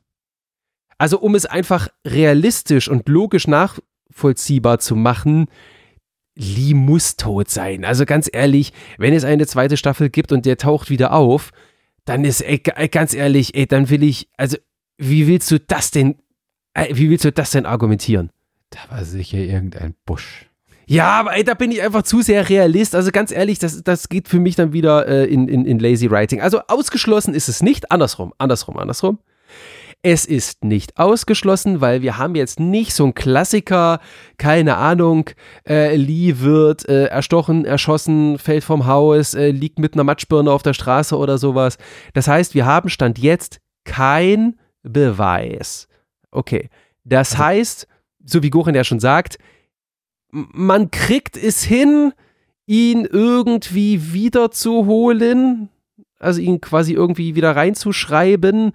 [0.98, 5.48] also um es einfach realistisch und logisch nachvollziehbar zu machen,
[6.40, 7.84] Lee muss tot sein.
[7.84, 11.52] Also ganz ehrlich, wenn es eine zweite Staffel gibt und der taucht wieder auf,
[12.06, 14.58] dann ist, ey, ganz ehrlich, ey, dann will ich, also
[14.98, 16.16] wie willst du das denn,
[16.92, 18.32] wie willst du das denn argumentieren?
[18.70, 20.46] Da war sicher irgendein Busch.
[20.86, 22.96] Ja, aber ey, da bin ich einfach zu sehr Realist.
[22.96, 26.10] Also ganz ehrlich, das, das geht für mich dann wieder äh, in, in, in Lazy
[26.10, 26.42] Writing.
[26.42, 27.92] Also ausgeschlossen ist es nicht.
[27.92, 29.20] Andersrum, andersrum, andersrum.
[30.02, 34.00] Es ist nicht ausgeschlossen, weil wir haben jetzt nicht so einen Klassiker,
[34.38, 35.30] keine Ahnung,
[35.68, 40.64] äh, Lee wird äh, erstochen, erschossen, fällt vom Haus, äh, liegt mit einer Matschbirne auf
[40.64, 41.78] der Straße oder sowas.
[42.14, 45.90] Das heißt, wir haben Stand jetzt kein Beweis.
[46.32, 46.70] Okay.
[47.04, 47.88] Das also, heißt,
[48.24, 49.38] so wie Gochen ja schon sagt,
[50.32, 52.14] man kriegt es hin,
[52.66, 55.70] ihn irgendwie wiederzuholen,
[56.20, 58.74] also ihn quasi irgendwie wieder reinzuschreiben,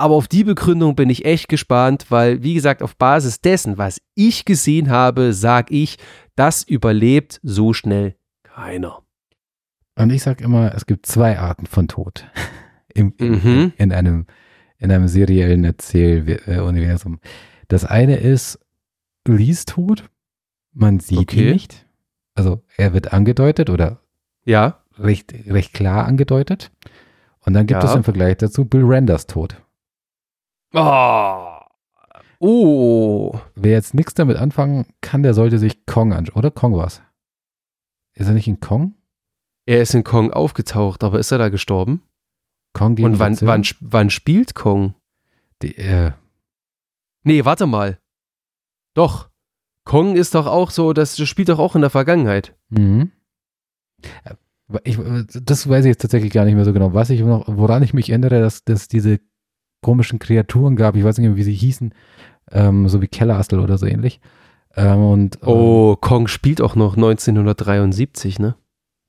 [0.00, 4.00] aber auf die Begründung bin ich echt gespannt, weil, wie gesagt, auf Basis dessen, was
[4.14, 5.98] ich gesehen habe, sage ich,
[6.36, 9.02] das überlebt so schnell keiner.
[9.96, 12.26] Und ich sage immer, es gibt zwei Arten von Tod
[12.94, 13.74] Im, mhm.
[13.76, 14.26] in, einem,
[14.78, 17.20] in einem seriellen Erzähluniversum.
[17.68, 18.58] Das eine ist
[19.28, 20.08] Lees Tod.
[20.72, 21.48] Man sieht okay.
[21.48, 21.86] ihn nicht.
[22.34, 24.00] Also er wird angedeutet oder
[24.44, 24.82] ja.
[24.98, 26.72] recht, recht klar angedeutet.
[27.44, 27.88] Und dann gibt ja.
[27.88, 29.62] es im Vergleich dazu Bill Randers Tod.
[30.72, 31.60] Oh.
[32.38, 33.38] Oh.
[33.54, 36.38] Wer jetzt nichts damit anfangen kann, der sollte sich Kong anschauen.
[36.38, 37.02] Oder Kong war's?
[38.14, 38.94] Ist er nicht in Kong?
[39.66, 42.02] Er ist in Kong aufgetaucht, aber ist er da gestorben?
[42.72, 44.94] Kong gegen Und wann, wann, wann, spielt Kong?
[45.62, 46.12] Die, äh
[47.24, 47.98] nee, warte mal.
[48.94, 49.28] Doch.
[49.84, 52.56] Kong ist doch auch so, das spielt doch auch in der Vergangenheit.
[52.68, 53.12] Mhm.
[54.84, 54.98] Ich,
[55.42, 56.94] das weiß ich jetzt tatsächlich gar nicht mehr so genau.
[56.94, 59.20] Was ich noch, woran ich mich erinnere, dass, dass diese
[59.80, 60.96] komischen Kreaturen gab.
[60.96, 61.94] Ich weiß nicht mehr, wie sie hießen.
[62.52, 64.20] Ähm, so wie Kellerastel oder so ähnlich.
[64.76, 68.56] Ähm, und, ähm, oh, Kong spielt auch noch 1973, ne?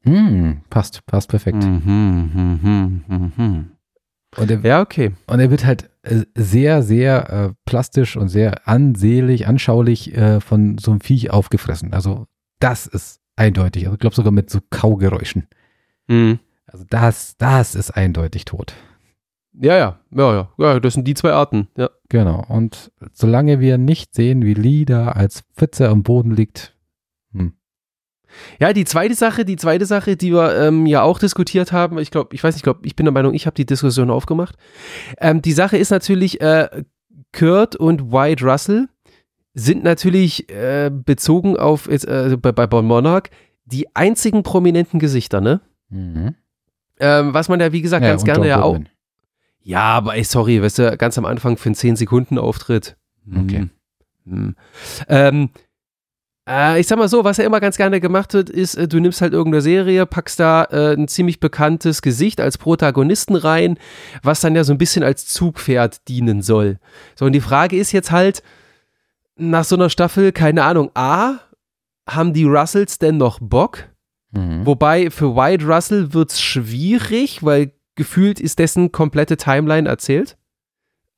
[0.04, 1.64] Hm, passt, passt perfekt.
[1.64, 3.72] Mhm, mhm, mhm, mhm.
[4.38, 5.12] Und er, ja, okay.
[5.28, 10.78] Und er wird halt äh, sehr, sehr äh, plastisch und sehr ansehlich, anschaulich äh, von
[10.78, 11.94] so einem Viech aufgefressen.
[11.94, 12.28] Also
[12.60, 13.86] das ist eindeutig.
[13.86, 15.48] Also ich glaube sogar mit so Kaugeräuschen.
[16.08, 16.40] Mhm.
[16.66, 18.74] Also das, das ist eindeutig tot.
[19.54, 21.90] Ja, ja, ja, ja, das sind die zwei Arten, ja.
[22.10, 22.46] Genau.
[22.48, 26.76] Und solange wir nicht sehen, wie Lee da als Pfütze am Boden liegt,
[27.34, 27.54] hm.
[28.60, 32.12] Ja, die zweite Sache, die zweite Sache, die wir ähm, ja auch diskutiert haben, ich
[32.12, 34.56] glaube, ich weiß nicht, ich glaube, ich bin der Meinung, ich habe die Diskussion aufgemacht.
[35.18, 36.84] Ähm, die Sache ist natürlich, äh,
[37.34, 38.88] Kurt und White Russell
[39.54, 43.30] sind natürlich äh, bezogen auf äh, bei, bei Bon Monarch
[43.66, 45.62] die einzigen prominenten Gesichter, ne?
[45.90, 46.36] Mhm.
[47.00, 48.80] Ähm, was man ja, wie gesagt, ja, ganz gerne ja auch.
[49.64, 52.98] Ja, aber ey, sorry, weißt du, ganz am Anfang für einen 10-Sekunden-Auftritt.
[53.28, 53.70] Okay.
[54.26, 54.56] Hm.
[55.08, 55.50] Ähm,
[56.50, 59.00] äh, ich sag mal so, was er immer ganz gerne gemacht wird, ist, äh, du
[59.00, 63.78] nimmst halt irgendeine Serie, packst da äh, ein ziemlich bekanntes Gesicht als Protagonisten rein,
[64.24, 66.80] was dann ja so ein bisschen als Zugpferd dienen soll.
[67.16, 68.44] So, und die Frage ist jetzt halt,
[69.38, 71.40] nach so einer Staffel, keine Ahnung, A,
[72.08, 73.90] haben die Russells denn noch Bock?
[74.32, 74.66] Mhm.
[74.66, 80.38] Wobei für White Russell wird es schwierig, weil gefühlt ist dessen komplette Timeline erzählt.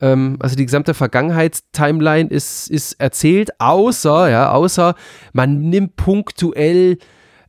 [0.01, 4.95] Ähm, also die gesamte Vergangenheitstimeline ist, ist erzählt, außer, ja, außer
[5.33, 6.97] man nimmt punktuell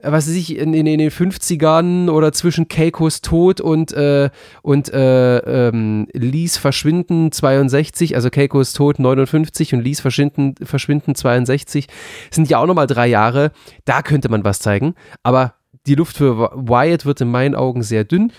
[0.04, 4.30] äh, was weiß ich, in, in, in, den 50ern oder zwischen Keikos Tod und, äh,
[4.62, 11.86] und äh, ähm, Lees Verschwinden 62, also Keikos Tod 59 und Lees Verschwinden, Verschwinden 62,
[12.30, 13.52] sind ja auch nochmal drei Jahre.
[13.84, 15.54] Da könnte man was zeigen, aber
[15.86, 18.32] die Luft für Wyatt wird in meinen Augen sehr dünn.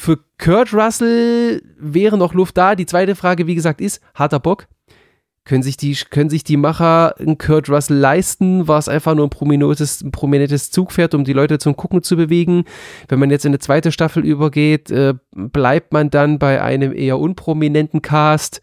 [0.00, 2.74] Für Kurt Russell wäre noch Luft da.
[2.74, 4.66] Die zweite Frage, wie gesagt, ist, hat er Bock?
[5.44, 8.66] Können sich die, können sich die Macher einen Kurt Russell leisten?
[8.66, 12.16] War es einfach nur ein prominentes, ein prominentes Zugpferd, um die Leute zum Gucken zu
[12.16, 12.64] bewegen?
[13.08, 17.18] Wenn man jetzt in eine zweite Staffel übergeht, äh, bleibt man dann bei einem eher
[17.18, 18.62] unprominenten Cast?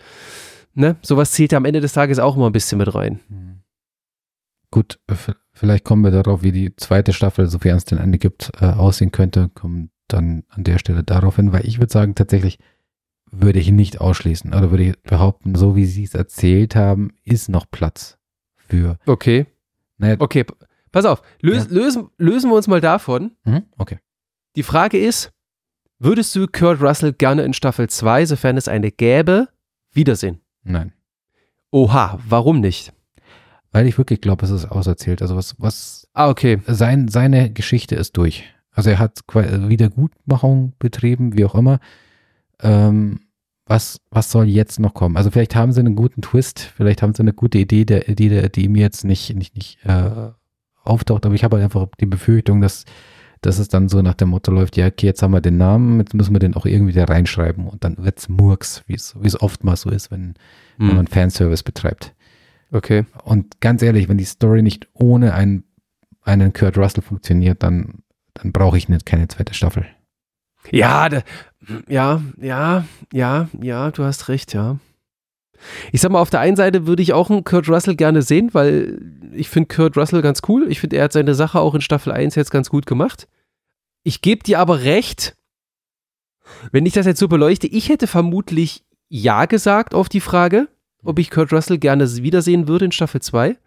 [0.73, 0.95] Ne?
[1.03, 3.19] Sowas zählt ja am Ende des Tages auch immer ein bisschen mit rein.
[4.71, 4.99] gut,
[5.53, 9.11] vielleicht kommen wir darauf, wie die zweite Staffel, sofern es denn eine gibt, äh, aussehen
[9.11, 12.59] könnte, kommen dann an der Stelle darauf hin, weil ich würde sagen, tatsächlich
[13.31, 17.49] würde ich nicht ausschließen oder würde ich behaupten, so wie Sie es erzählt haben, ist
[17.49, 18.17] noch Platz
[18.55, 18.97] für.
[19.05, 19.45] Okay.
[19.97, 20.45] Naja, okay,
[20.91, 21.75] pass auf, lös, ja.
[21.75, 23.31] lösen, lösen wir uns mal davon.
[23.43, 23.99] Mhm, okay.
[24.55, 25.31] Die Frage ist,
[25.99, 29.49] würdest du Kurt Russell gerne in Staffel 2, sofern es eine gäbe,
[29.91, 30.39] wiedersehen?
[30.63, 30.93] Nein.
[31.71, 32.93] Oha, warum nicht?
[33.71, 35.21] Weil ich wirklich glaube, es ist auserzählt.
[35.21, 36.07] Also was, was.
[36.13, 36.61] Ah, okay.
[36.65, 38.45] Sein, seine Geschichte ist durch.
[38.77, 41.79] Also er hat Wiedergutmachung betrieben, wie auch immer.
[42.61, 43.21] Ähm,
[43.65, 45.17] was, was soll jetzt noch kommen?
[45.17, 48.51] Also vielleicht haben sie einen guten Twist, vielleicht haben sie eine gute Idee, der, die,
[48.51, 50.29] die mir jetzt nicht, nicht, nicht äh,
[50.83, 52.85] auftaucht, aber ich habe halt einfach die Befürchtung, dass,
[53.41, 55.97] dass es dann so nach dem Motto läuft, ja, okay, jetzt haben wir den Namen,
[55.99, 59.15] jetzt müssen wir den auch irgendwie da reinschreiben und dann wird es Murks, wie es,
[59.19, 60.35] wie es oftmals so ist, wenn,
[60.77, 60.89] mhm.
[60.89, 62.13] wenn man Fanservice betreibt.
[62.71, 63.05] Okay.
[63.23, 65.63] Und ganz ehrlich, wenn die Story nicht ohne einen,
[66.21, 68.03] einen Kurt Russell funktioniert, dann,
[68.41, 69.85] dann brauche ich nicht keine zweite Staffel.
[70.71, 71.21] Ja, da,
[71.87, 74.77] ja, ja, ja, ja, du hast recht, ja.
[75.91, 78.53] Ich sag mal, auf der einen Seite würde ich auch einen Kurt Russell gerne sehen,
[78.53, 79.01] weil
[79.33, 80.67] ich finde Kurt Russell ganz cool.
[80.69, 83.27] Ich finde, er hat seine Sache auch in Staffel 1 jetzt ganz gut gemacht.
[84.03, 85.35] Ich gebe dir aber recht,
[86.71, 90.67] wenn ich das jetzt so beleuchte, ich hätte vermutlich Ja gesagt auf die Frage,
[91.03, 93.57] ob ich Kurt Russell gerne wiedersehen würde in Staffel 2.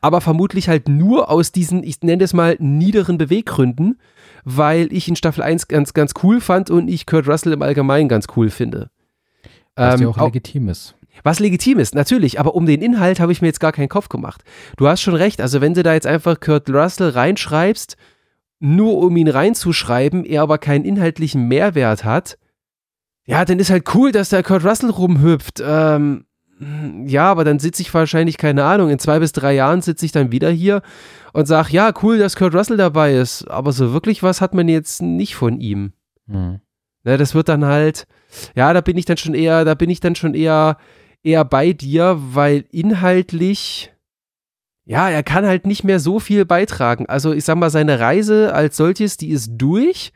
[0.00, 3.98] Aber vermutlich halt nur aus diesen, ich nenne es mal, niederen Beweggründen,
[4.44, 8.08] weil ich in Staffel 1 ganz, ganz cool fand und ich Kurt Russell im Allgemeinen
[8.08, 8.90] ganz cool finde.
[9.76, 10.94] Was ähm, ja auch legitim ist.
[11.22, 14.08] Was legitim ist, natürlich, aber um den Inhalt habe ich mir jetzt gar keinen Kopf
[14.08, 14.42] gemacht.
[14.76, 17.96] Du hast schon recht, also wenn du da jetzt einfach Kurt Russell reinschreibst,
[18.58, 22.38] nur um ihn reinzuschreiben, er aber keinen inhaltlichen Mehrwert hat,
[23.26, 25.62] ja, dann ist halt cool, dass der Kurt Russell rumhüpft.
[25.64, 26.24] Ähm,
[27.06, 30.12] ja, aber dann sitze ich wahrscheinlich, keine Ahnung, in zwei bis drei Jahren sitze ich
[30.12, 30.82] dann wieder hier
[31.32, 34.68] und sage, ja, cool, dass Kurt Russell dabei ist, aber so wirklich was hat man
[34.68, 35.92] jetzt nicht von ihm.
[36.26, 36.60] Mhm.
[37.04, 38.06] Ja, das wird dann halt,
[38.54, 40.76] ja, da bin ich dann schon eher, da bin ich dann schon eher,
[41.22, 43.92] eher bei dir, weil inhaltlich,
[44.84, 47.06] ja, er kann halt nicht mehr so viel beitragen.
[47.06, 50.12] Also ich sag mal, seine Reise als solches, die ist durch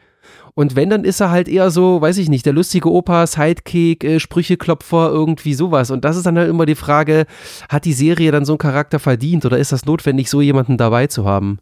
[0.55, 4.05] und wenn, dann ist er halt eher so, weiß ich nicht, der lustige Opa, Sidekick,
[4.05, 5.91] äh, Sprücheklopfer, irgendwie sowas.
[5.91, 7.27] Und das ist dann halt immer die Frage,
[7.69, 11.09] hat die Serie dann so einen Charakter verdient oder ist das notwendig, so jemanden dabei
[11.09, 11.59] zu haben?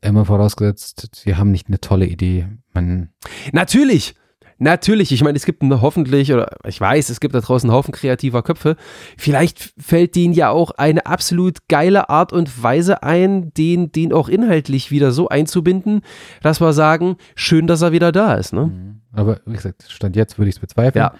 [0.00, 2.48] Immer vorausgesetzt, sie haben nicht eine tolle Idee.
[2.72, 3.10] Man
[3.52, 4.14] Natürlich!
[4.58, 7.92] Natürlich, ich meine, es gibt hoffentlich, oder ich weiß, es gibt da draußen einen Haufen
[7.92, 8.76] kreativer Köpfe.
[9.18, 14.28] Vielleicht fällt denen ja auch eine absolut geile Art und Weise ein, den, den auch
[14.28, 16.00] inhaltlich wieder so einzubinden,
[16.42, 18.54] dass wir sagen, schön, dass er wieder da ist.
[18.54, 18.66] Ne?
[18.66, 19.00] Mhm.
[19.12, 21.02] Aber wie gesagt, Stand jetzt würde ich es bezweifeln.
[21.02, 21.14] Ja,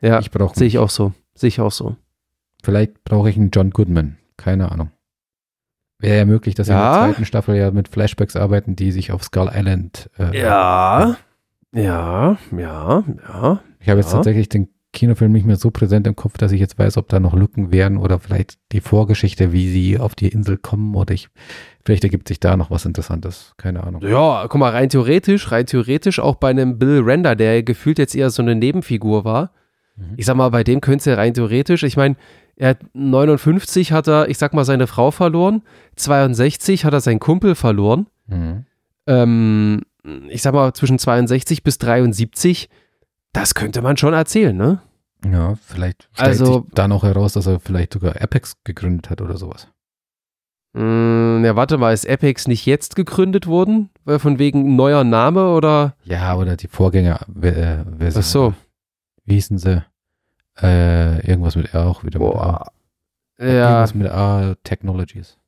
[0.00, 1.12] ja ich brauche sehe ich auch so.
[1.34, 1.96] Sehe ich auch so.
[2.62, 4.16] Vielleicht brauche ich einen John Goodman.
[4.36, 4.90] Keine Ahnung.
[5.98, 6.74] Wäre ja möglich, dass ja.
[6.74, 10.10] in der zweiten Staffel ja mit Flashbacks arbeiten, die sich auf Skull Island.
[10.18, 11.16] Äh, ja.
[11.72, 13.60] Ja, ja, ja.
[13.80, 16.78] Ich habe jetzt tatsächlich den Kinofilm nicht mehr so präsent im Kopf, dass ich jetzt
[16.78, 20.56] weiß, ob da noch Lücken wären oder vielleicht die Vorgeschichte, wie sie auf die Insel
[20.56, 21.28] kommen oder ich,
[21.84, 23.54] vielleicht ergibt sich da noch was Interessantes.
[23.56, 24.02] Keine Ahnung.
[24.02, 28.16] Ja, guck mal, rein theoretisch, rein theoretisch auch bei einem Bill Render, der gefühlt jetzt
[28.16, 29.52] eher so eine Nebenfigur war.
[29.96, 30.14] Mhm.
[30.16, 32.16] Ich sag mal, bei dem könnte ja rein theoretisch, ich meine,
[32.56, 35.62] er hat 59 hat er, ich sag mal, seine Frau verloren,
[35.96, 38.08] 62 hat er seinen Kumpel verloren.
[38.26, 38.64] Mhm.
[39.06, 39.82] Ähm,
[40.28, 42.68] ich sag mal, zwischen 62 bis 73,
[43.32, 44.82] das könnte man schon erzählen, ne?
[45.24, 49.20] Ja, vielleicht stellt also, sich da noch heraus, dass er vielleicht sogar Apex gegründet hat
[49.20, 49.68] oder sowas.
[50.72, 53.90] Mh, hm, ja, warte mal, ist Apex nicht jetzt gegründet worden?
[54.06, 55.94] Von wegen neuer Name oder?
[56.04, 58.00] Ja, oder die Vorgängerversion.
[58.00, 58.54] Äh, Ach so.
[59.24, 59.84] Wie hießen sie?
[60.60, 62.70] Äh, irgendwas mit R auch wieder Boah.
[63.38, 63.52] mit A.
[63.52, 63.70] Ja.
[63.70, 65.39] Irgendwas mit A Technologies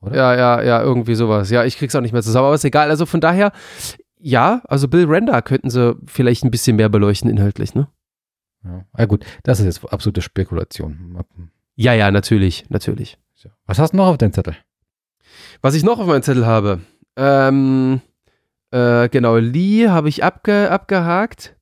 [0.00, 0.16] oder?
[0.16, 1.50] Ja, ja, ja, irgendwie sowas.
[1.50, 2.90] Ja, ich krieg's auch nicht mehr zusammen, aber ist egal.
[2.90, 3.52] Also von daher,
[4.18, 7.88] ja, also Bill Render könnten sie vielleicht ein bisschen mehr beleuchten inhaltlich, ne?
[8.64, 11.24] Ja, ah, gut, das ist jetzt absolute Spekulation.
[11.76, 13.18] Ja, ja, natürlich, natürlich.
[13.66, 14.56] Was hast du noch auf deinem Zettel?
[15.60, 16.80] Was ich noch auf meinem Zettel habe,
[17.16, 18.00] ähm,
[18.70, 21.56] äh, genau, Lee habe ich abge abgehakt.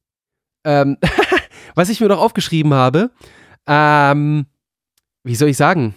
[0.64, 0.96] Ähm,
[1.74, 3.10] was ich mir noch aufgeschrieben habe,
[3.66, 4.46] ähm,
[5.22, 5.94] wie soll ich sagen?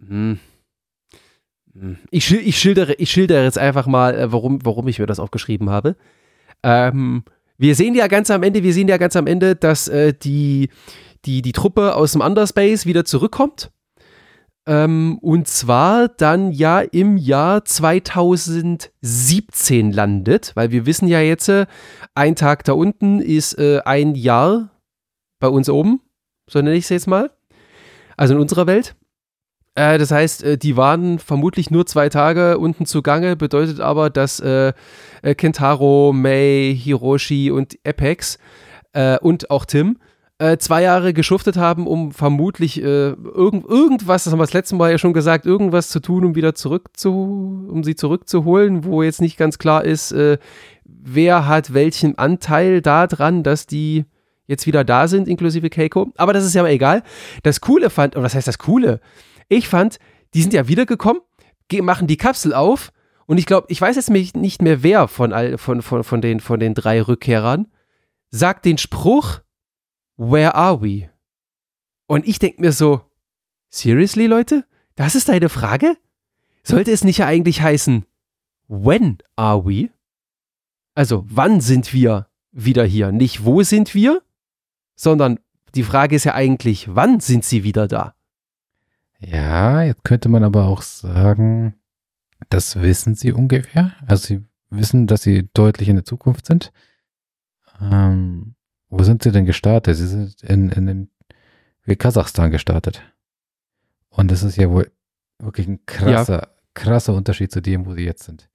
[0.00, 0.38] Hm,
[2.10, 5.70] ich, ich, schildere, ich schildere jetzt einfach mal, äh, warum, warum ich mir das aufgeschrieben
[5.70, 5.96] habe.
[6.62, 7.24] Ähm,
[7.56, 10.70] wir sehen ja ganz am Ende, wir sehen ja ganz am Ende, dass äh, die,
[11.24, 13.70] die, die Truppe aus dem Underspace wieder zurückkommt.
[14.66, 21.64] Ähm, und zwar dann ja im Jahr 2017 landet, weil wir wissen ja jetzt, äh,
[22.14, 24.70] ein Tag da unten ist äh, ein Jahr
[25.40, 26.00] bei uns oben,
[26.48, 27.30] so nenne ich es jetzt mal.
[28.16, 28.94] Also in unserer Welt.
[29.78, 34.40] Äh, das heißt, äh, die waren vermutlich nur zwei Tage unten zugange, bedeutet aber, dass
[34.40, 34.72] äh,
[35.22, 38.38] äh Kentaro, Mei, Hiroshi und Apex
[38.92, 39.98] äh, und auch Tim
[40.60, 44.96] zwei Jahre geschuftet haben, um vermutlich irgend, irgendwas, das haben wir das letzte Mal ja
[44.96, 49.36] schon gesagt, irgendwas zu tun, um wieder zurück zu, um sie zurückzuholen, wo jetzt nicht
[49.36, 50.14] ganz klar ist,
[50.84, 54.04] wer hat welchen Anteil daran, dass die
[54.46, 56.12] jetzt wieder da sind, inklusive Keiko.
[56.16, 57.02] Aber das ist ja mal egal.
[57.42, 59.00] Das Coole fand, oder was heißt das Coole?
[59.48, 59.98] Ich fand,
[60.34, 61.22] die sind ja wiedergekommen,
[61.82, 62.92] machen die Kapsel auf
[63.26, 66.40] und ich glaube, ich weiß jetzt nicht mehr wer von, all, von, von, von, den,
[66.40, 67.68] von den drei Rückkehrern
[68.30, 69.40] sagt den Spruch,
[70.16, 71.08] Where are we?
[72.06, 73.02] Und ich denke mir so,
[73.68, 74.64] seriously, Leute?
[74.96, 75.96] Das ist deine Frage?
[76.64, 78.04] Sollte es nicht ja eigentlich heißen,
[78.66, 79.90] When are we?
[80.94, 83.12] Also, wann sind wir wieder hier?
[83.12, 84.22] Nicht wo sind wir,
[84.96, 85.38] sondern
[85.74, 88.14] die Frage ist ja eigentlich, wann sind sie wieder da?
[89.20, 91.74] Ja, jetzt könnte man aber auch sagen,
[92.50, 93.92] das wissen sie ungefähr.
[94.06, 96.72] Also sie wissen, dass sie deutlich in der Zukunft sind.
[97.80, 98.54] Ähm,
[98.90, 99.96] wo sind sie denn gestartet?
[99.96, 101.08] Sie sind in, in,
[101.84, 103.02] in Kasachstan gestartet.
[104.10, 104.90] Und das ist ja wohl
[105.38, 106.48] wirklich ein krasser, ja.
[106.74, 108.48] krasser Unterschied zu dem, wo sie jetzt sind.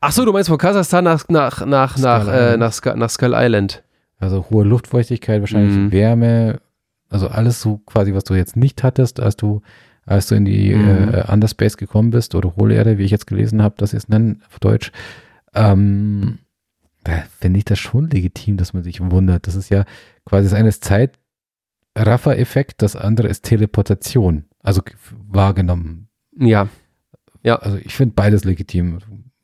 [0.00, 3.10] Ach so, du meinst von Kasachstan nach, nach, nach, Skull nach, äh, nach, Skull, nach
[3.10, 3.82] Skull Island.
[4.18, 5.92] Also hohe Luftfeuchtigkeit, wahrscheinlich mhm.
[5.92, 6.60] Wärme,
[7.08, 9.60] also alles so quasi, was du jetzt nicht hattest, als du
[10.06, 11.12] als du in die mhm.
[11.12, 14.42] äh, Underspace gekommen bist oder Hohlerde, wie ich jetzt gelesen habe, dass sie es nennen
[14.48, 14.92] auf Deutsch,
[15.54, 16.38] ähm,
[17.04, 19.46] da finde ich das schon legitim, dass man sich wundert.
[19.46, 19.84] Das ist ja
[20.24, 24.82] quasi das eine ist Zeitraffer-Effekt, das andere ist Teleportation, also
[25.28, 26.08] wahrgenommen.
[26.38, 26.68] Ja.
[27.42, 27.56] Ja.
[27.56, 28.98] Also ich finde beides legitim.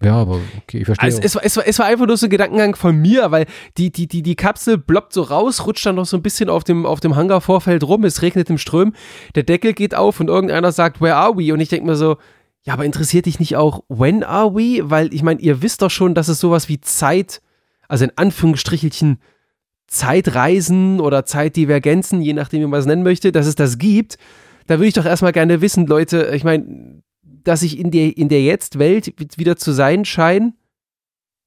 [0.04, 1.04] Ja, aber okay, ich verstehe.
[1.04, 3.46] Also es, war, es, war, es war einfach nur so ein Gedankengang von mir, weil
[3.76, 6.64] die, die, die, die Kapsel bloppt so raus, rutscht dann noch so ein bisschen auf
[6.64, 8.94] dem, auf dem Hangarvorfeld rum, es regnet im Ström,
[9.34, 11.52] der Deckel geht auf und irgendeiner sagt, where are we?
[11.52, 12.16] Und ich denke mir so,
[12.64, 14.90] ja, aber interessiert dich nicht auch, when are we?
[14.90, 17.42] Weil ich meine, ihr wisst doch schon, dass es sowas wie Zeit,
[17.88, 19.18] also in Anführungsstrichelchen,
[19.88, 24.16] Zeitreisen oder Zeitdivergenzen, je nachdem, wie man es nennen möchte, dass es das gibt.
[24.66, 27.02] Da würde ich doch erstmal gerne wissen, Leute, ich meine,
[27.44, 30.54] dass ich in der, in der Jetzt-Welt wieder zu sein scheine,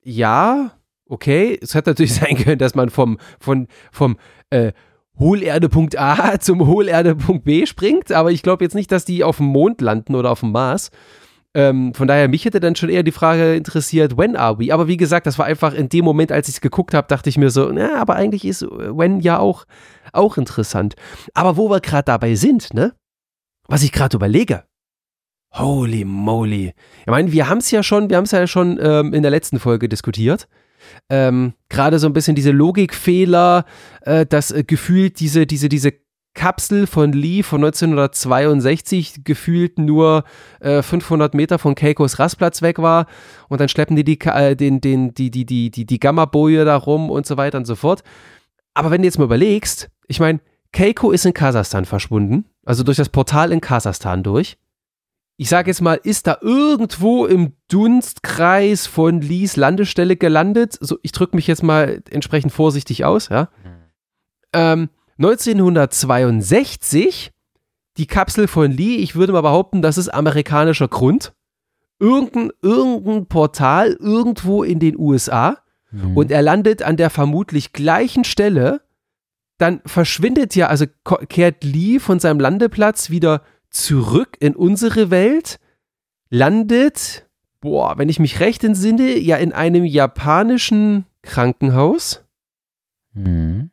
[0.03, 0.71] ja,
[1.08, 1.58] okay.
[1.62, 4.17] Es hätte natürlich sein können, dass man vom, von, vom
[4.49, 4.71] äh,
[5.19, 9.47] Hohlerde.Punkt A zum Hohlerde.Punkt B springt, aber ich glaube jetzt nicht, dass die auf dem
[9.47, 10.91] Mond landen oder auf dem Mars.
[11.55, 14.73] Ähm, von daher, mich hätte dann schon eher die Frage interessiert, when are we?
[14.73, 17.29] Aber wie gesagt, das war einfach in dem Moment, als ich es geguckt habe, dachte
[17.29, 19.65] ich mir so, na, aber eigentlich ist when ja auch,
[20.12, 20.95] auch interessant.
[21.34, 22.93] Aber wo wir gerade dabei sind, ne?
[23.67, 24.65] Was ich gerade überlege,
[25.58, 26.74] Holy moly.
[27.02, 29.32] Ich meine, wir haben es ja schon, wir haben es ja schon ähm, in der
[29.32, 30.48] letzten Folge diskutiert.
[31.10, 33.65] Ähm, Gerade so ein bisschen diese Logikfehler,
[34.02, 35.94] äh, dass äh, gefühlt diese, diese, diese
[36.34, 40.26] Kapsel von Lee von 1962 gefühlt nur
[40.60, 43.08] äh, 500 Meter von Keikos Rastplatz weg war
[43.48, 46.76] und dann schleppen die die, äh, den, den, die, die, die, die, die Gamma-Boje da
[46.76, 48.04] rum und so weiter und so fort.
[48.74, 50.41] Aber wenn du jetzt mal überlegst, ich meine,
[50.74, 54.58] Keiko ist in Kasachstan verschwunden, also durch das Portal in Kasachstan durch
[55.38, 60.78] ich sage jetzt mal, ist da irgendwo im Dunstkreis von Lees Landestelle gelandet.
[60.80, 63.50] So, ich drücke mich jetzt mal entsprechend vorsichtig aus, ja.
[64.54, 67.32] Ähm, 1962
[67.98, 71.34] die Kapsel von Lee, ich würde mal behaupten, das ist amerikanischer Grund.
[72.00, 75.58] Irgendein, irgendein Portal irgendwo in den USA
[75.91, 76.17] mhm.
[76.17, 78.82] und er landet an der vermutlich gleichen Stelle.
[79.58, 80.86] Dann verschwindet ja, also
[81.30, 83.43] kehrt Lee von seinem Landeplatz wieder
[83.75, 85.59] zurück in unsere Welt,
[86.29, 87.27] landet,
[87.59, 92.23] boah, wenn ich mich recht entsinne, ja in einem japanischen Krankenhaus.
[93.13, 93.71] Mhm.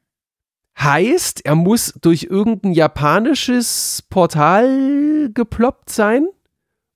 [0.79, 6.27] Heißt, er muss durch irgendein japanisches Portal geploppt sein?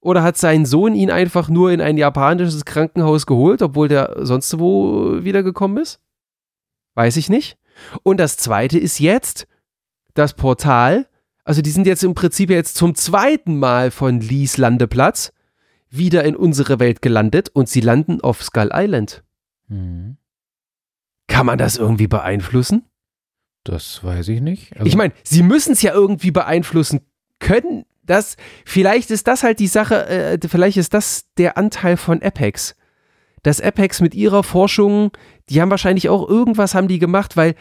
[0.01, 4.59] Oder hat sein Sohn ihn einfach nur in ein japanisches Krankenhaus geholt, obwohl der sonst
[4.59, 6.01] wo wiedergekommen ist?
[6.95, 7.59] Weiß ich nicht.
[8.03, 9.47] Und das zweite ist jetzt,
[10.15, 11.07] das Portal
[11.47, 15.33] also die sind jetzt im Prinzip jetzt zum zweiten Mal von Lees Landeplatz
[15.89, 19.23] wieder in unsere Welt gelandet und sie landen auf Skull Island.
[19.69, 20.17] Mhm.
[21.29, 22.85] Kann man das irgendwie beeinflussen?
[23.63, 24.73] Das weiß ich nicht.
[24.75, 27.03] Also ich meine, sie müssen es ja irgendwie beeinflussen
[27.39, 27.85] können.
[28.03, 32.75] Das, vielleicht ist das halt die Sache, äh, vielleicht ist das der Anteil von Apex.
[33.45, 35.13] Dass Apex mit ihrer Forschung,
[35.49, 37.55] die haben wahrscheinlich auch irgendwas haben die gemacht, weil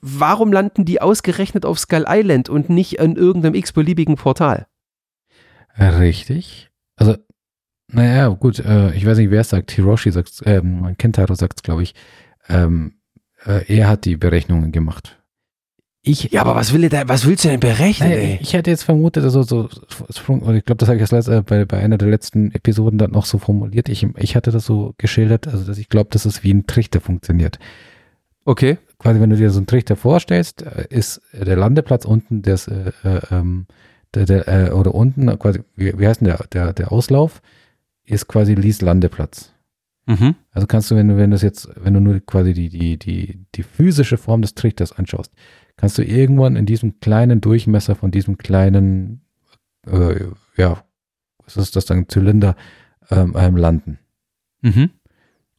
[0.00, 4.66] warum landen die ausgerechnet auf Skull Island und nicht an irgendeinem x-beliebigen Portal?
[5.78, 6.70] Richtig.
[6.96, 7.16] Also,
[7.88, 9.70] naja, gut, äh, ich weiß nicht, wer es sagt.
[9.72, 11.94] Hiroshi sagt ähm, Kentaro sagt es, glaube ich.
[12.48, 12.94] Ähm,
[13.44, 15.18] äh, er hat die Berechnungen gemacht.
[16.04, 18.38] Ich, Ja, aber was, will der, was willst du denn berechnen, Naja, ey?
[18.40, 19.68] ich, hätte jetzt vermutet, also so,
[20.08, 23.12] ich glaube, das habe ich das letzte, äh, bei, bei einer der letzten Episoden dann
[23.12, 23.88] noch so formuliert.
[23.88, 27.00] Ich, ich hatte das so geschildert, also dass ich glaube, dass es wie ein Trichter
[27.00, 27.60] funktioniert.
[28.44, 28.78] Okay.
[29.02, 32.92] Quasi, wenn du dir so einen Trichter vorstellst, äh, ist der Landeplatz unten das, äh,
[33.02, 33.66] äh, ähm,
[34.14, 37.42] der, der, äh, oder unten quasi, wie, wie heißt denn der, der, der Auslauf,
[38.04, 39.52] ist quasi Lies Landeplatz.
[40.06, 40.36] Mhm.
[40.52, 43.44] Also kannst du, wenn du, wenn das jetzt, wenn du nur quasi die, die, die,
[43.56, 45.32] die physische Form des Trichters anschaust,
[45.76, 49.22] kannst du irgendwann in diesem kleinen Durchmesser von diesem kleinen,
[49.86, 50.26] äh,
[50.56, 50.84] ja,
[51.44, 52.54] was ist das dann, Zylinder,
[53.10, 53.98] ähm, ähm, landen.
[54.60, 54.90] Mhm.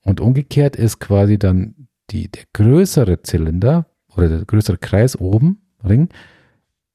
[0.02, 6.10] Und umgekehrt ist quasi dann die, der größere Zylinder oder der größere Kreis oben, Ring,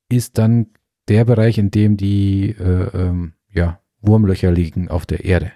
[0.09, 0.69] ist dann
[1.09, 5.53] der Bereich, in dem die äh, ähm, ja, Wurmlöcher liegen auf der Erde.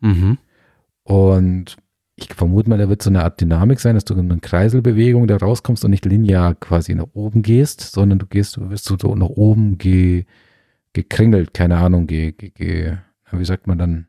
[0.00, 0.38] Mhm.
[1.02, 1.76] Und
[2.16, 5.26] ich vermute mal, da wird so eine Art Dynamik sein, dass du in eine Kreiselbewegung
[5.26, 9.14] da rauskommst und nicht linear quasi nach oben gehst, sondern du gehst, du wirst so
[9.14, 10.24] nach oben ge,
[10.94, 12.96] gekringelt, keine Ahnung, ge, ge, ge,
[13.30, 14.06] wie sagt man dann,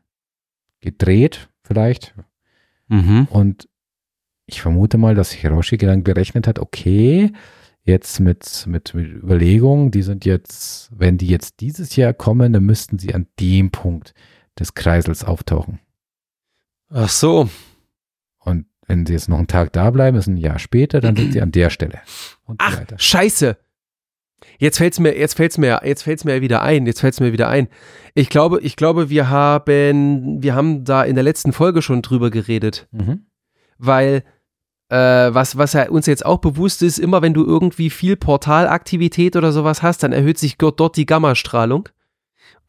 [0.80, 2.14] gedreht vielleicht.
[2.88, 3.28] Mhm.
[3.30, 3.68] Und
[4.48, 7.32] ich vermute mal, dass Hiroshi dann berechnet hat, okay,
[7.84, 12.64] jetzt mit, mit, mit Überlegungen, die sind jetzt, wenn die jetzt dieses Jahr kommen, dann
[12.64, 14.14] müssten sie an dem Punkt
[14.58, 15.78] des Kreisels auftauchen.
[16.90, 17.48] Ach so.
[18.40, 21.32] Und wenn sie jetzt noch einen Tag da bleiben, ist ein Jahr später, dann sind
[21.32, 22.00] sie an der Stelle.
[22.44, 22.98] Und so Ach, weiter.
[22.98, 23.56] scheiße.
[24.58, 26.86] Jetzt fällt's mir, jetzt fällt's mir, jetzt fällt's mir wieder ein.
[26.86, 27.68] Jetzt fällt's mir wieder ein.
[28.14, 32.30] Ich glaube, ich glaube, wir haben, wir haben da in der letzten Folge schon drüber
[32.30, 33.26] geredet, Mhm.
[33.78, 34.24] weil
[34.90, 39.36] äh, was, was ja uns jetzt auch bewusst ist, immer wenn du irgendwie viel Portalaktivität
[39.36, 41.88] oder sowas hast, dann erhöht sich dort, die Gammastrahlung.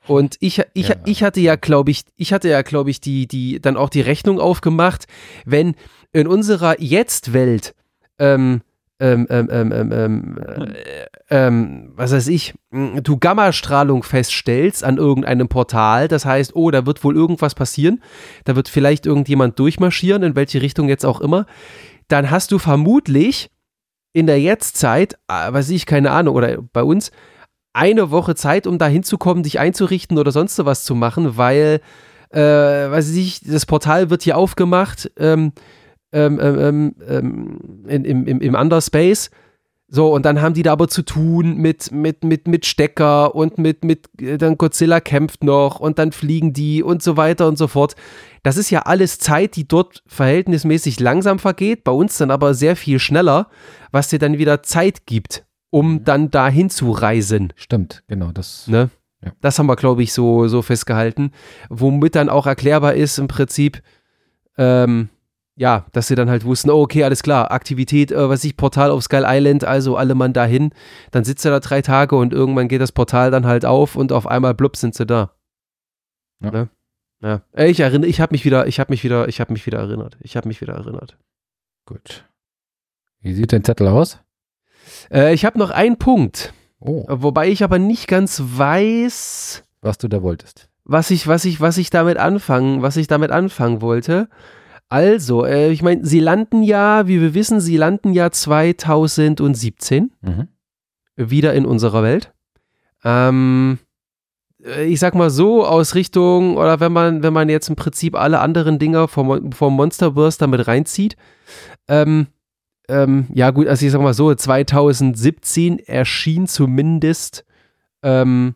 [0.07, 0.95] Und ich, ich, Ja.
[1.05, 4.01] ich hatte ja, glaube ich, ich hatte ja, glaube ich, die, die, dann auch die
[4.01, 5.05] Rechnung aufgemacht,
[5.45, 5.75] wenn
[6.11, 7.75] in unserer Jetzt-Welt
[8.17, 8.61] ähm,
[9.01, 15.47] ähm, ähm, ähm, ähm, ähm, äh, ähm, was weiß ich, du Gammastrahlung feststellst an irgendeinem
[15.47, 18.03] Portal, das heißt, oh, da wird wohl irgendwas passieren,
[18.43, 21.45] da wird vielleicht irgendjemand durchmarschieren, in welche Richtung jetzt auch immer,
[22.09, 23.49] dann hast du vermutlich
[24.13, 27.11] in der Jetztzeit, äh, weiß ich, keine Ahnung, oder bei uns,
[27.73, 31.81] eine Woche Zeit, um da hinzukommen, dich einzurichten oder sonst was zu machen, weil,
[32.31, 35.53] äh, weiß ich, das Portal wird hier aufgemacht, ähm,
[36.11, 39.29] ähm, ähm, ähm, in, im, im, im Underspace.
[39.91, 43.57] So, und dann haben die da aber zu tun mit, mit, mit, mit Stecker und
[43.57, 47.57] mit, mit, äh, dann Godzilla kämpft noch und dann fliegen die und so weiter und
[47.57, 47.95] so fort.
[48.43, 52.75] Das ist ja alles Zeit, die dort verhältnismäßig langsam vergeht, bei uns dann aber sehr
[52.75, 53.47] viel schneller,
[53.91, 57.51] was dir dann wieder Zeit gibt, um dann dahin zu reisen.
[57.55, 58.67] Stimmt, genau, das.
[58.67, 58.91] Ne?
[59.25, 59.31] Ja.
[59.41, 61.31] Das haben wir, glaube ich, so, so festgehalten.
[61.69, 63.81] Womit dann auch erklärbar ist im Prinzip,
[64.57, 65.09] ähm,
[65.59, 68.91] ja, dass sie dann halt wussten, oh, okay, alles klar, Aktivität, äh, was ich, Portal
[68.91, 70.71] auf Skull Island, also alle Mann dahin.
[71.11, 74.13] Dann sitzt er da drei Tage und irgendwann geht das Portal dann halt auf und
[74.13, 75.31] auf einmal blub sind sie da.
[76.41, 76.51] Ja.
[76.51, 76.69] Ne?
[77.21, 77.41] Ja.
[77.51, 79.79] Äh, Ich erinnere, ich habe mich wieder, ich habe mich wieder, ich habe mich wieder
[79.79, 80.17] erinnert.
[80.21, 81.17] Ich habe mich wieder erinnert.
[81.85, 82.23] Gut.
[83.19, 84.19] Wie sieht dein Zettel aus?
[85.11, 90.07] Äh, ich habe noch einen Punkt, Oh, wobei ich aber nicht ganz weiß, was du
[90.07, 90.69] da wolltest.
[90.85, 94.29] was ich, was ich, was ich damit anfangen, was ich damit anfangen wollte.
[94.89, 100.47] Also, äh, ich meine, sie landen ja, wie wir wissen, sie landen ja 2017 Mhm.
[101.15, 102.33] wieder in unserer Welt.
[103.03, 103.77] Ähm,
[104.63, 108.15] äh, ich sag mal so, aus Richtung, oder wenn man, wenn man jetzt im Prinzip
[108.15, 111.15] alle anderen Dinger vom, vom Monsterverse damit reinzieht,
[111.87, 112.27] ähm,
[112.87, 117.45] ähm, ja gut, also ich sag mal so, 2017 erschien zumindest
[118.01, 118.55] ähm,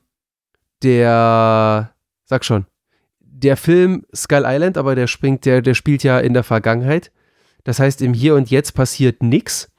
[0.82, 1.92] der,
[2.26, 2.66] sag schon,
[3.44, 7.12] der Film Skull Island, aber der springt, der, der spielt ja in der Vergangenheit.
[7.64, 9.72] Das heißt, im Hier und Jetzt passiert nichts.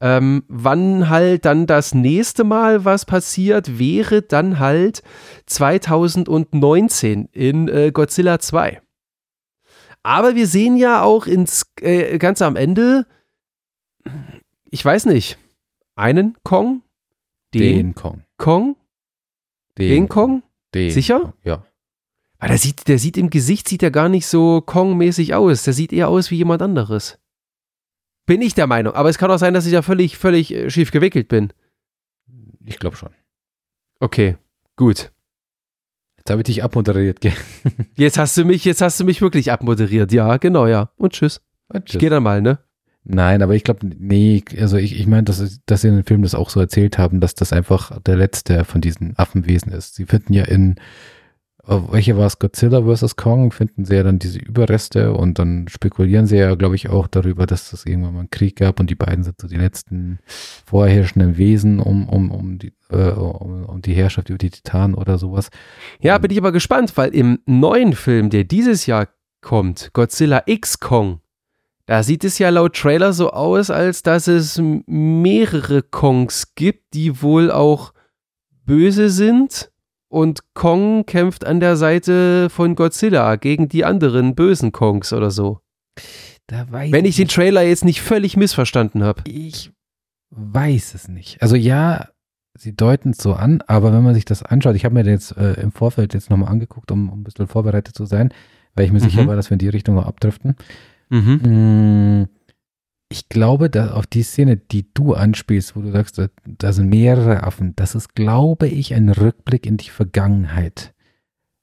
[0.00, 5.02] Ähm, wann halt dann das nächste Mal was passiert, wäre dann halt
[5.46, 8.82] 2019 in äh, Godzilla 2.
[10.02, 13.06] Aber wir sehen ja auch ins, äh, ganz am Ende,
[14.70, 15.38] ich weiß nicht,
[15.94, 16.82] einen Kong?
[17.54, 18.24] Den, Den Kong.
[18.36, 18.76] Kong?
[19.78, 20.42] Den, Kong?
[20.74, 21.32] Den Sicher?
[21.44, 21.64] Ja.
[22.44, 25.62] Aber der sieht, der sieht im Gesicht, sieht er gar nicht so Kong-mäßig aus.
[25.62, 27.18] Der sieht eher aus wie jemand anderes.
[28.26, 28.92] Bin ich der Meinung.
[28.92, 31.54] Aber es kann auch sein, dass ich da völlig, völlig äh, schief gewickelt bin.
[32.66, 33.08] Ich glaube schon.
[33.98, 34.36] Okay,
[34.76, 35.10] gut.
[36.18, 37.22] Jetzt habe ich dich abmoderiert.
[37.22, 37.32] gell?
[37.96, 40.12] Jetzt hast du mich, jetzt hast du mich wirklich abmoderiert.
[40.12, 40.90] Ja, genau, ja.
[40.96, 41.40] Und tschüss.
[41.86, 42.58] Ich gehe dann mal, ne?
[43.04, 46.22] Nein, aber ich glaube, nee, also ich, ich meine, dass, dass sie in dem Film
[46.22, 49.94] das auch so erzählt haben, dass das einfach der letzte von diesen Affenwesen ist.
[49.94, 50.76] Sie finden ja in
[51.66, 52.38] welche war es?
[52.38, 53.16] Godzilla vs.
[53.16, 57.06] Kong, finden sie ja dann diese Überreste und dann spekulieren sie ja, glaube ich, auch
[57.06, 60.18] darüber, dass es irgendwann mal einen Krieg gab und die beiden sind so die letzten
[60.66, 65.16] vorherrschenden Wesen um, um, um, die, äh, um, um die Herrschaft über die Titanen oder
[65.16, 65.50] sowas.
[66.00, 69.08] Ja, bin ich aber gespannt, weil im neuen Film, der dieses Jahr
[69.40, 71.20] kommt, Godzilla X Kong,
[71.86, 77.22] da sieht es ja laut Trailer so aus, als dass es mehrere Kongs gibt, die
[77.22, 77.92] wohl auch
[78.64, 79.70] böse sind
[80.14, 85.58] und Kong kämpft an der Seite von Godzilla gegen die anderen bösen Kongs oder so.
[86.48, 89.22] Wenn ich den Trailer jetzt nicht völlig missverstanden habe.
[89.26, 89.72] Ich
[90.30, 91.42] weiß es nicht.
[91.42, 92.10] Also ja,
[92.56, 95.36] sie deuten es so an, aber wenn man sich das anschaut, ich habe mir jetzt
[95.36, 98.32] äh, im Vorfeld jetzt nochmal angeguckt, um, um, ein bisschen vorbereitet zu sein,
[98.76, 99.04] weil ich mir mhm.
[99.04, 100.54] sicher war, dass wir in die Richtung noch abdriften.
[101.08, 101.40] Mhm.
[101.42, 102.28] Hm,
[103.08, 106.88] ich glaube, dass auf die Szene, die du anspielst, wo du sagst, da, da sind
[106.88, 110.94] mehrere Affen, das ist, glaube ich, ein Rückblick in die Vergangenheit.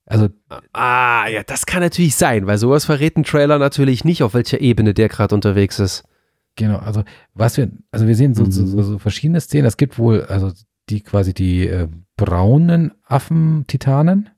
[0.06, 0.30] Also.
[0.74, 4.60] Ah, ja, das kann natürlich sein, weil sowas verrät ein Trailer natürlich nicht, auf welcher
[4.60, 6.04] Ebene der gerade unterwegs ist.
[6.56, 8.52] Genau, also was wir, also wir sehen so, mhm.
[8.52, 9.66] so, so, so, verschiedene Szenen.
[9.66, 10.52] Es gibt wohl, also
[10.90, 11.88] die quasi die äh,
[12.18, 14.30] braunen Affen-Titanen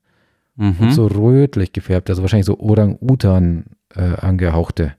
[0.55, 0.75] mhm.
[0.79, 4.93] und so rötlich gefärbt, also wahrscheinlich so Orang-Utan äh, angehauchte.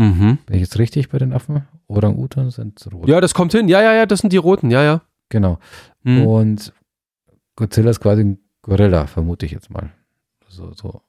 [0.00, 0.38] Mhm.
[0.46, 1.66] Bin ich jetzt richtig bei den Affen?
[1.86, 3.06] Orang-Utan sind rot.
[3.06, 3.68] Ja, das kommt hin.
[3.68, 4.70] Ja, ja, ja, das sind die roten.
[4.70, 5.02] Ja, ja.
[5.28, 5.58] Genau.
[6.04, 6.26] Mhm.
[6.26, 6.72] Und
[7.54, 9.90] Godzilla ist quasi ein Gorilla, vermute ich jetzt mal.
[10.48, 11.02] So, so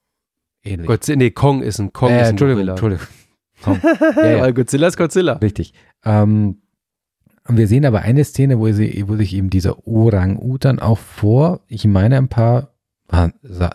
[0.61, 0.87] ähnlich.
[0.87, 2.97] Godzilla, nee, Kong ist ein Kong äh, ist ein Entschuldigung, Gorilla.
[3.63, 4.13] Entschuldigung.
[4.17, 4.41] ja, ja.
[4.41, 5.33] Weil Godzilla ist Godzilla.
[5.33, 5.73] Richtig.
[6.03, 6.61] Ähm,
[7.47, 11.85] wir sehen aber eine Szene, wo, sie, wo sich eben dieser Orang-Utan auch vor, ich
[11.85, 12.73] meine ein paar,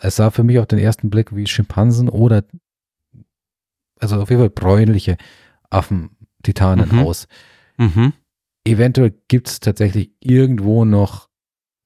[0.00, 2.44] es sah für mich auf den ersten Blick wie Schimpansen oder
[4.01, 5.16] also auf jeden Fall bräunliche
[5.70, 6.99] Affen-Titanen mhm.
[7.01, 7.28] aus.
[7.78, 8.12] Mhm.
[8.64, 11.28] Eventuell gibt es tatsächlich irgendwo noch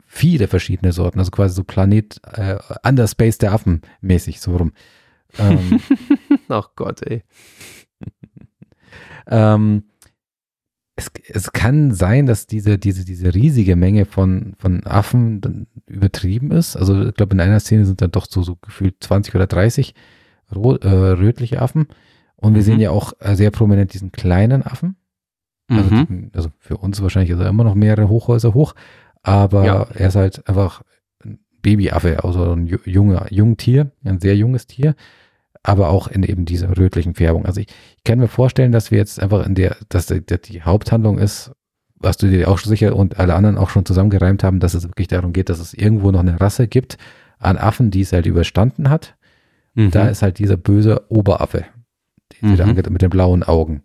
[0.06, 4.72] viele verschiedene Sorten, also quasi so Planet äh, Underspace der Affen mäßig, so rum.
[5.38, 5.80] Ähm,
[6.48, 7.22] Ach Gott, ey.
[9.28, 9.84] ähm,
[10.96, 16.76] es, es, kann sein, dass diese, diese, diese riesige Menge von, von Affen übertrieben ist.
[16.76, 19.94] Also ich glaube, in einer Szene sind dann doch so, so gefühlt 20 oder 30
[20.54, 21.88] rot, äh, rötliche Affen.
[22.36, 22.66] Und wir mhm.
[22.66, 24.96] sehen ja auch äh, sehr prominent diesen kleinen Affen.
[25.70, 26.30] Also, mhm.
[26.34, 28.74] also, für uns wahrscheinlich ist er immer noch mehrere Hochhäuser hoch,
[29.22, 29.86] aber ja.
[29.94, 30.82] er ist halt einfach
[31.24, 34.96] ein Babyaffe, also ein junger, Jungtier, ein sehr junges Tier,
[35.62, 37.46] aber auch in eben dieser rötlichen Färbung.
[37.46, 40.62] Also ich, ich kann mir vorstellen, dass wir jetzt einfach in der, dass die, die
[40.62, 41.52] Haupthandlung ist,
[41.94, 44.88] was du dir auch schon sicher und alle anderen auch schon zusammengereimt haben, dass es
[44.88, 46.96] wirklich darum geht, dass es irgendwo noch eine Rasse gibt
[47.38, 49.16] an Affen, die es halt überstanden hat.
[49.80, 49.90] Mhm.
[49.90, 51.64] Da ist halt dieser böse Oberaffe,
[52.40, 52.74] mhm.
[52.90, 53.82] mit den blauen Augen.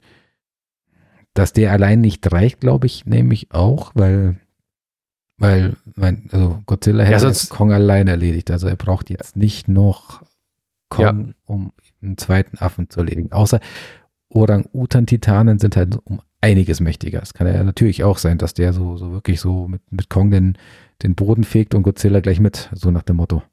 [1.33, 4.37] Dass der allein nicht reicht, glaube ich, nehme ich auch, weil,
[5.37, 8.51] weil, mein, also Godzilla hätte ja, sonst, Kong allein erledigt.
[8.51, 10.23] Also er braucht jetzt nicht noch
[10.89, 11.33] Kong, ja.
[11.45, 13.31] um einen zweiten Affen zu erledigen.
[13.31, 13.59] Außer
[14.29, 17.21] Orang-Utan-Titanen sind halt um einiges mächtiger.
[17.21, 20.31] Es kann ja natürlich auch sein, dass der so, so wirklich so mit, mit Kong
[20.31, 20.57] den,
[21.03, 23.43] den Boden fegt und Godzilla gleich mit, so nach dem Motto.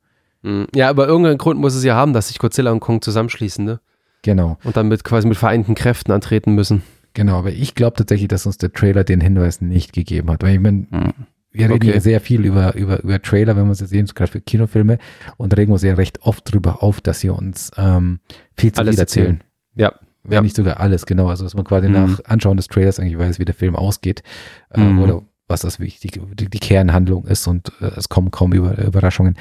[0.43, 0.67] Hm.
[0.75, 3.81] Ja, aber irgendeinen Grund muss es ja haben, dass sich Godzilla und Kong zusammenschließen, ne?
[4.23, 4.59] Genau.
[4.65, 6.83] Und dann mit quasi mit vereinten Kräften antreten müssen.
[7.15, 10.43] Genau, aber ich glaube tatsächlich, dass uns der Trailer den Hinweis nicht gegeben hat.
[10.43, 11.13] Weil ich meine, hm.
[11.51, 11.95] wir reden okay.
[11.95, 14.99] ja sehr viel über, über, über Trailer, wenn wir sie sehen, gerade für Kinofilme,
[15.37, 18.21] und regen uns ja recht oft drüber auf, dass sie uns ähm,
[18.57, 19.45] viel zu alles viel erzählen.
[19.75, 19.93] Ja.
[20.25, 20.41] Wenn ja.
[20.43, 21.29] nicht sogar alles, genau.
[21.29, 21.95] Also, dass man quasi mhm.
[21.95, 24.23] nach Anschauen des Trailers eigentlich weiß, wie der Film ausgeht.
[24.73, 25.03] Ähm, mhm.
[25.03, 29.37] oder was das wichtig, die, die Kernhandlung ist und äh, es kommen kaum über, Überraschungen.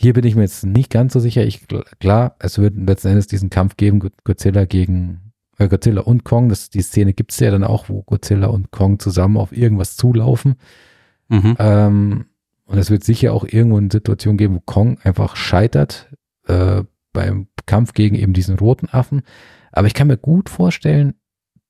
[0.00, 1.44] Hier bin ich mir jetzt nicht ganz so sicher.
[1.44, 1.66] Ich,
[1.98, 6.48] klar, es wird letzten Endes diesen Kampf geben, Godzilla gegen äh, Godzilla und Kong.
[6.48, 9.96] Das, die Szene gibt es ja dann auch, wo Godzilla und Kong zusammen auf irgendwas
[9.96, 10.54] zulaufen.
[11.28, 11.56] Mhm.
[11.58, 12.24] Ähm,
[12.66, 16.08] und es wird sicher auch irgendwo eine Situation geben, wo Kong einfach scheitert
[16.46, 19.22] äh, beim Kampf gegen eben diesen roten Affen.
[19.72, 21.14] Aber ich kann mir gut vorstellen,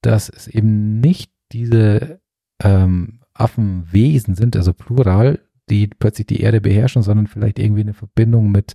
[0.03, 2.21] dass es eben nicht diese
[2.63, 5.41] ähm, Affenwesen sind, also plural,
[5.71, 8.75] die plötzlich die Erde beherrschen, sondern vielleicht irgendwie eine Verbindung mit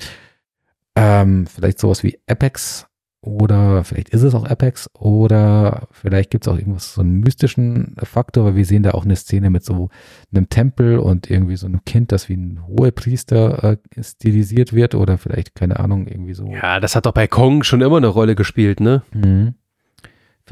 [0.95, 2.87] ähm, vielleicht sowas wie Apex
[3.23, 7.95] oder vielleicht ist es auch Apex oder vielleicht gibt es auch irgendwas, so einen mystischen
[8.03, 9.89] Faktor, weil wir sehen da auch eine Szene mit so
[10.33, 15.17] einem Tempel und irgendwie so einem Kind, das wie ein Hohepriester äh, stilisiert wird oder
[15.17, 16.47] vielleicht, keine Ahnung, irgendwie so.
[16.47, 19.03] Ja, das hat doch bei Kong schon immer eine Rolle gespielt, ne?
[19.13, 19.55] Mhm.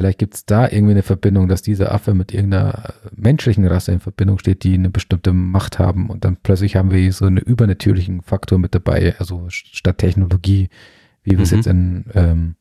[0.01, 3.99] Vielleicht gibt es da irgendwie eine Verbindung, dass dieser Affe mit irgendeiner menschlichen Rasse in
[3.99, 8.23] Verbindung steht, die eine bestimmte Macht haben und dann plötzlich haben wir so einen übernatürlichen
[8.23, 10.69] Faktor mit dabei, also statt Technologie,
[11.21, 11.43] wie wir mhm.
[11.43, 12.55] es jetzt in, ähm,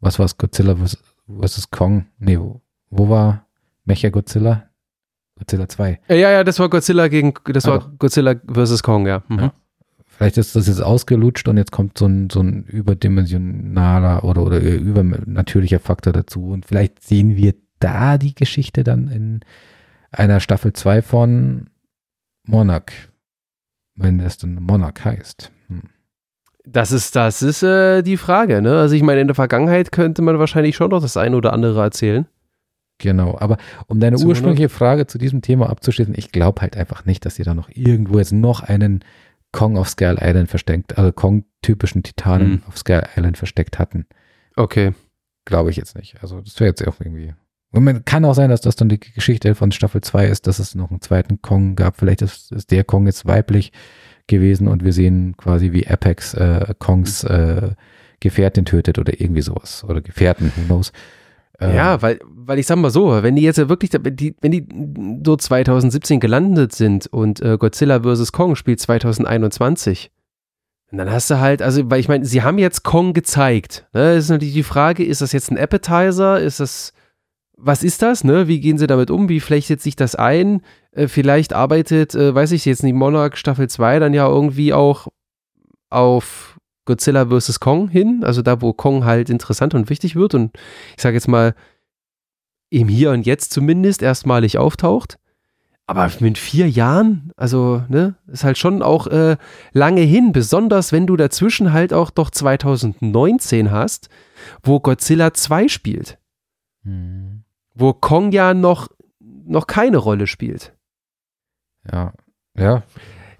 [0.00, 1.70] was war es, Godzilla vs.
[1.70, 2.06] Kong?
[2.18, 2.60] Nee, wo,
[2.90, 3.46] wo war
[3.84, 4.64] Mecha Godzilla?
[5.38, 6.00] Godzilla 2.
[6.08, 8.82] Ja, ja, das war Godzilla gegen, das also, war Godzilla vs.
[8.82, 9.22] Kong, ja.
[9.28, 9.38] Mhm.
[9.38, 9.52] ja.
[10.20, 14.60] Vielleicht ist das jetzt ausgelutscht und jetzt kommt so ein, so ein überdimensionaler oder, oder
[14.60, 16.50] übernatürlicher Faktor dazu.
[16.50, 19.40] Und vielleicht sehen wir da die Geschichte dann in
[20.12, 21.70] einer Staffel 2 von
[22.46, 22.92] Monarch,
[23.94, 25.52] wenn es dann Monarch heißt.
[25.68, 25.84] Hm.
[26.66, 28.78] Das ist, das ist äh, die Frage, ne?
[28.78, 31.80] Also ich meine, in der Vergangenheit könnte man wahrscheinlich schon noch das eine oder andere
[31.80, 32.26] erzählen.
[32.98, 33.56] Genau, aber
[33.86, 37.42] um deine ursprüngliche Frage zu diesem Thema abzuschließen, ich glaube halt einfach nicht, dass sie
[37.42, 39.02] da noch irgendwo jetzt noch einen
[39.52, 42.62] Kong auf Skull Island versteckt, also Kong-typischen Titanen mhm.
[42.68, 44.06] auf Skull Island versteckt hatten.
[44.56, 44.92] Okay.
[45.44, 46.22] Glaube ich jetzt nicht.
[46.22, 47.34] Also das wäre jetzt auch irgendwie.
[47.72, 50.58] Und man kann auch sein, dass das dann die Geschichte von Staffel 2 ist, dass
[50.58, 51.96] es noch einen zweiten Kong gab.
[51.96, 53.72] Vielleicht ist, ist der Kong jetzt weiblich
[54.26, 57.70] gewesen und wir sehen quasi wie Apex äh, Kongs äh,
[58.20, 59.84] Gefährtin tötet oder irgendwie sowas.
[59.84, 60.92] Oder Gefährten, who knows.
[61.60, 64.50] Ähm, ja, weil, weil ich sag mal so, wenn die jetzt ja wirklich, die, wenn
[64.50, 64.66] die
[65.24, 68.32] so 2017 gelandet sind und äh, Godzilla vs.
[68.32, 70.10] Kong spielt 2021,
[70.92, 73.86] dann hast du halt, also, weil ich meine, sie haben jetzt Kong gezeigt.
[73.92, 74.14] Ne?
[74.14, 76.40] Ist natürlich die Frage, ist das jetzt ein Appetizer?
[76.40, 76.92] Ist das,
[77.56, 78.24] was ist das?
[78.24, 78.48] Ne?
[78.48, 79.28] Wie gehen sie damit um?
[79.28, 80.62] Wie flechtet sich das ein?
[80.92, 85.08] Äh, vielleicht arbeitet, äh, weiß ich jetzt nicht, Monarch Staffel 2 dann ja irgendwie auch
[85.90, 86.58] auf
[86.90, 87.60] Godzilla vs.
[87.60, 90.58] Kong hin, also da, wo Kong halt interessant und wichtig wird und
[90.96, 91.54] ich sage jetzt mal,
[92.68, 95.16] im Hier und Jetzt zumindest erstmalig auftaucht.
[95.86, 99.36] Aber mit vier Jahren, also, ne, ist halt schon auch äh,
[99.72, 104.08] lange hin, besonders wenn du dazwischen halt auch doch 2019 hast,
[104.64, 106.18] wo Godzilla 2 spielt.
[106.82, 107.44] Mhm.
[107.74, 108.88] Wo Kong ja noch,
[109.20, 110.74] noch keine Rolle spielt.
[111.90, 112.14] Ja,
[112.56, 112.82] ja,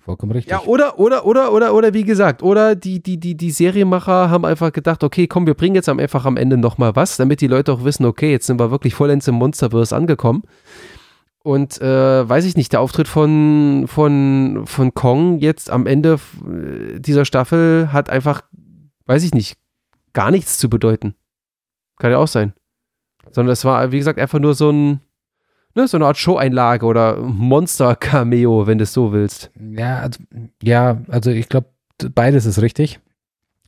[0.01, 0.51] vollkommen richtig.
[0.51, 4.45] Ja, oder, oder, oder, oder, oder wie gesagt, oder die, die, die, die Serienmacher haben
[4.45, 7.73] einfach gedacht, okay, komm, wir bringen jetzt einfach am Ende nochmal was, damit die Leute
[7.73, 10.43] auch wissen, okay, jetzt sind wir wirklich vollends im Monsterverse angekommen.
[11.43, 16.19] Und äh, weiß ich nicht, der Auftritt von, von, von Kong jetzt am Ende
[16.99, 18.43] dieser Staffel hat einfach,
[19.07, 19.57] weiß ich nicht,
[20.13, 21.15] gar nichts zu bedeuten.
[21.99, 22.53] Kann ja auch sein.
[23.31, 25.01] Sondern es war, wie gesagt, einfach nur so ein,
[25.75, 29.51] ne, so eine Art Show-Einlage oder Monster-Cameo, wenn du es so willst.
[29.59, 30.21] Ja, also,
[30.63, 31.69] ja, also ich glaube,
[32.15, 33.01] beides ist richtig.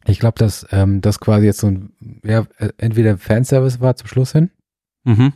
[0.07, 1.93] Ich glaube, dass ähm, das quasi jetzt so ein,
[2.25, 4.51] ja, äh, entweder Fanservice war zum Schluss hin.
[5.05, 5.33] Mhm.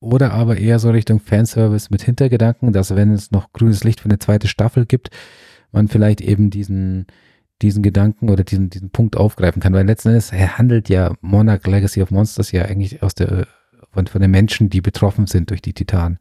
[0.00, 4.08] Oder aber eher so Richtung Fanservice mit Hintergedanken, dass wenn es noch grünes Licht für
[4.08, 5.10] eine zweite Staffel gibt,
[5.72, 7.06] man vielleicht eben diesen,
[7.62, 9.72] diesen Gedanken oder diesen, diesen Punkt aufgreifen kann.
[9.72, 13.46] Weil letzten Endes handelt ja Monarch Legacy of Monsters ja eigentlich aus der
[13.94, 16.18] von, von den Menschen, die betroffen sind durch die Titanen.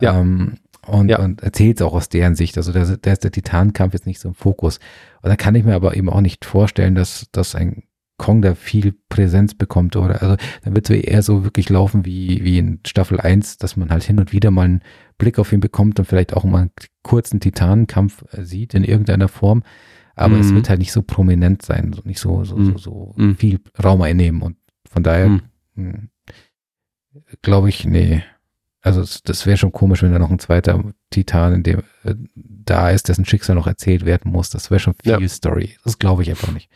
[0.00, 0.20] Ja.
[0.20, 1.18] Ähm, und, ja.
[1.18, 2.56] und erzählt es auch aus deren Sicht.
[2.56, 4.78] Also da, da ist der Titankampf jetzt nicht so im Fokus.
[5.22, 7.82] Und da kann ich mir aber eben auch nicht vorstellen, dass, dass ein
[8.18, 12.42] Kong da viel Präsenz bekommt oder also dann wird es eher so wirklich laufen wie,
[12.44, 14.82] wie in Staffel 1, dass man halt hin und wieder mal einen
[15.18, 16.70] Blick auf ihn bekommt und vielleicht auch mal einen
[17.02, 19.62] kurzen Titanenkampf äh, sieht in irgendeiner Form.
[20.14, 20.40] Aber mhm.
[20.40, 22.72] es wird halt nicht so prominent sein, nicht so, so, mhm.
[22.72, 23.36] so, so mhm.
[23.36, 24.40] viel Raum einnehmen.
[24.40, 24.56] Und
[24.88, 25.28] von daher
[25.74, 26.08] mhm.
[27.42, 28.22] Glaube ich, nee.
[28.80, 32.90] Also das wäre schon komisch, wenn da noch ein zweiter Titan in dem äh, da
[32.90, 34.50] ist, dessen Schicksal noch erzählt werden muss.
[34.50, 35.28] Das wäre schon viel ja.
[35.28, 35.76] Story.
[35.82, 36.70] Das glaube ich einfach nicht.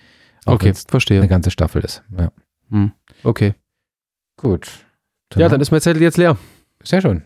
[0.44, 1.18] Auch okay, verstehe.
[1.18, 2.02] Eine ganze Staffel ist.
[2.16, 2.32] Ja.
[2.70, 2.92] Hm.
[3.22, 3.54] Okay.
[4.36, 4.68] Gut.
[5.28, 6.36] Dann ja, dann ist mein Zettel jetzt leer.
[6.82, 7.22] Sehr schön.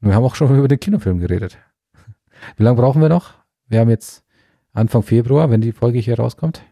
[0.00, 1.58] Wir haben auch schon über den Kinofilm geredet.
[2.56, 3.34] Wie lange brauchen wir noch?
[3.68, 4.24] Wir haben jetzt
[4.72, 6.62] Anfang Februar, wenn die Folge hier rauskommt.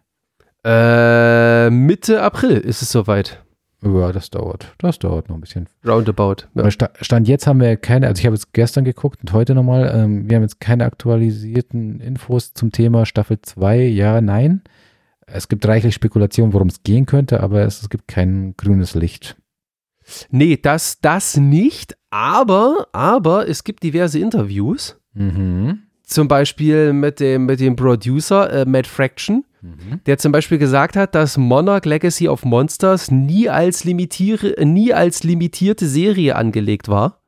[0.64, 3.44] Äh, Mitte April ist es soweit.
[3.82, 4.74] Ja, das dauert.
[4.78, 5.66] Das dauert noch ein bisschen.
[5.84, 6.46] Roundabout.
[6.54, 6.70] Ja.
[6.70, 10.28] Stand jetzt haben wir keine, also ich habe jetzt gestern geguckt und heute nochmal, ähm,
[10.30, 14.62] wir haben jetzt keine aktualisierten Infos zum Thema Staffel 2, ja, nein.
[15.26, 19.36] Es gibt reichlich Spekulationen, worum es gehen könnte, aber es, es gibt kein grünes Licht.
[20.30, 24.96] Nee, das, das nicht, aber, aber es gibt diverse Interviews.
[25.14, 25.82] Mhm.
[26.02, 30.00] Zum Beispiel mit dem, mit dem Producer äh, Matt Fraction Mhm.
[30.06, 35.22] der zum Beispiel gesagt hat, dass Monarch Legacy of Monsters nie als, limitiere, nie als
[35.22, 37.22] limitierte Serie angelegt war.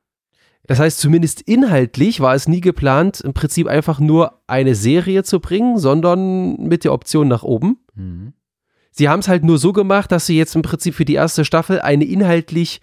[0.66, 5.38] Das heißt, zumindest inhaltlich war es nie geplant, im Prinzip einfach nur eine Serie zu
[5.38, 7.78] bringen, sondern mit der Option nach oben.
[7.94, 8.32] Mhm.
[8.90, 11.44] Sie haben es halt nur so gemacht, dass sie jetzt im Prinzip für die erste
[11.44, 12.80] Staffel eine inhaltlich,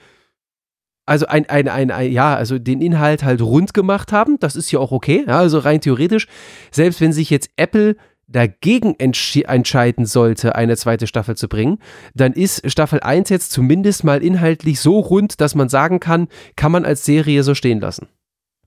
[1.06, 4.38] also ein, ein, ein, ein, ja, also den Inhalt halt rund gemacht haben.
[4.40, 5.26] Das ist ja auch okay.
[5.28, 6.28] Ja, also rein theoretisch,
[6.70, 7.96] selbst wenn sich jetzt Apple
[8.32, 11.80] dagegen entscheiden sollte, eine zweite Staffel zu bringen,
[12.14, 16.72] dann ist Staffel 1 jetzt zumindest mal inhaltlich so rund, dass man sagen kann, kann
[16.72, 18.08] man als Serie so stehen lassen.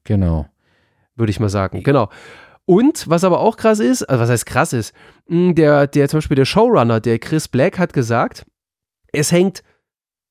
[0.04, 0.46] Genau.
[1.16, 2.08] Würde ich mal sagen, genau.
[2.66, 4.94] Und was aber auch krass ist, also was heißt krass ist,
[5.26, 8.46] hm, der, der zum Beispiel der Showrunner, der Chris Black, hat gesagt,
[9.12, 9.62] es hängt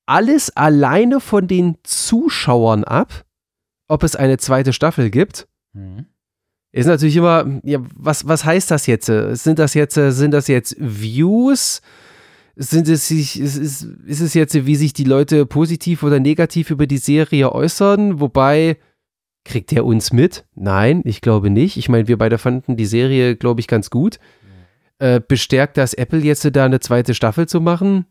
[0.05, 3.25] alles alleine von den Zuschauern ab,
[3.87, 5.47] ob es eine zweite Staffel gibt.
[5.73, 6.07] Mhm.
[6.73, 9.05] Ist natürlich immer, ja, was, was heißt das jetzt?
[9.05, 11.81] Sind das jetzt, sind das jetzt Views?
[12.55, 16.71] Sind es sich, ist, ist, ist es jetzt, wie sich die Leute positiv oder negativ
[16.71, 18.19] über die Serie äußern?
[18.19, 18.77] Wobei,
[19.45, 20.45] kriegt er uns mit?
[20.55, 21.77] Nein, ich glaube nicht.
[21.77, 24.19] Ich meine, wir beide fanden die Serie, glaube ich, ganz gut.
[24.99, 28.05] Äh, bestärkt das Apple jetzt da eine zweite Staffel zu machen?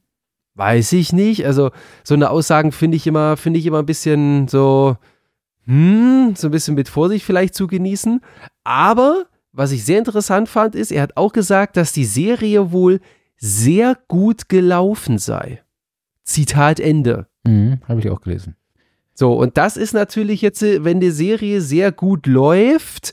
[0.55, 1.47] Weiß ich nicht.
[1.47, 1.71] Also,
[2.05, 4.97] so eine Aussagen finde ich immer, finde ich immer ein bisschen so,
[5.67, 8.21] hm, so ein bisschen mit Vorsicht vielleicht zu genießen.
[8.65, 13.01] Aber was ich sehr interessant fand, ist, er hat auch gesagt, dass die Serie wohl
[13.37, 15.63] sehr gut gelaufen sei.
[16.25, 17.27] Zitat Ende.
[17.45, 18.57] Mhm, Habe ich auch gelesen.
[19.15, 23.13] So, und das ist natürlich jetzt, äh, wenn die Serie sehr gut läuft,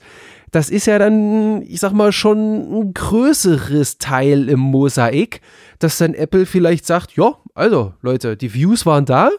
[0.52, 5.42] das ist ja dann, ich sag mal, schon ein größeres Teil im Mosaik,
[5.78, 9.30] dass dann Apple vielleicht sagt, ja, also Leute, die Views waren da,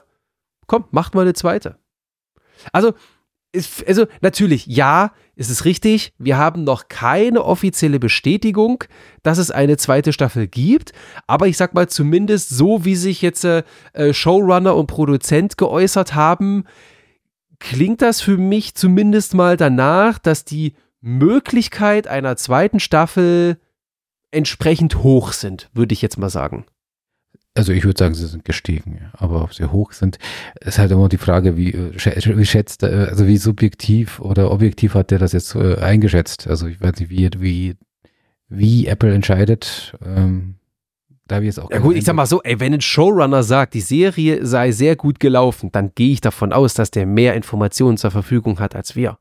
[0.66, 1.79] komm, macht mal eine zweite.
[2.72, 2.92] Also,
[3.52, 8.84] ist, also natürlich, ja, ist es richtig, wir haben noch keine offizielle Bestätigung,
[9.22, 10.92] dass es eine zweite Staffel gibt,
[11.26, 16.14] aber ich sag mal zumindest so, wie sich jetzt äh, äh, Showrunner und Produzent geäußert
[16.14, 16.64] haben,
[17.58, 23.58] klingt das für mich zumindest mal danach, dass die Möglichkeit einer zweiten Staffel
[24.30, 26.66] entsprechend hoch sind, würde ich jetzt mal sagen.
[27.54, 30.18] Also ich würde sagen, sie sind gestiegen, aber ob sie hoch sind,
[30.60, 34.94] ist halt immer die Frage, wie, äh, wie schätzt, äh, also wie subjektiv oder objektiv
[34.94, 36.46] hat der das jetzt äh, eingeschätzt?
[36.46, 37.76] Also ich weiß nicht, wie, wie,
[38.48, 39.96] wie Apple entscheidet.
[40.04, 40.54] Ähm,
[41.26, 43.74] da wir es auch ja gut, ich sag mal so, ey, wenn ein Showrunner sagt,
[43.74, 47.96] die Serie sei sehr gut gelaufen, dann gehe ich davon aus, dass der mehr Informationen
[47.96, 49.18] zur Verfügung hat als wir.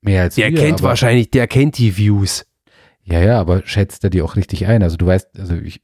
[0.00, 2.46] Mehr als der wir, kennt aber, wahrscheinlich, der kennt die Views.
[3.04, 4.82] Ja, ja, aber schätzt er die auch richtig ein?
[4.82, 5.80] Also du weißt, also ich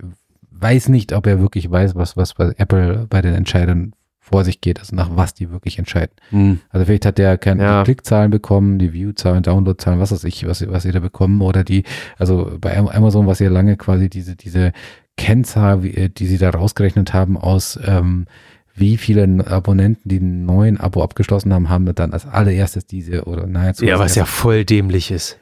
[0.60, 3.92] weiß nicht, ob er wirklich weiß, was, was bei Apple bei den Entscheidern
[4.22, 6.14] vor sich geht, also nach was die wirklich entscheiden.
[6.30, 6.60] Hm.
[6.68, 7.82] Also vielleicht hat der keine Ja.
[7.84, 11.82] Klickzahlen bekommen, die Viewzahlen, Downloadzahlen, was weiß ich, was, was sie da bekommen oder die,
[12.18, 14.72] also bei Am- Amazon war es ja lange quasi diese, diese
[15.16, 18.26] Kennzahl, äh, die sie da rausgerechnet haben aus, ähm,
[18.74, 23.46] wie viele Abonnenten, die einen neuen Abo abgeschlossen haben, haben dann als allererstes diese oder
[23.46, 23.84] nahezu.
[23.84, 25.38] Ja, was ja voll dämlich ist.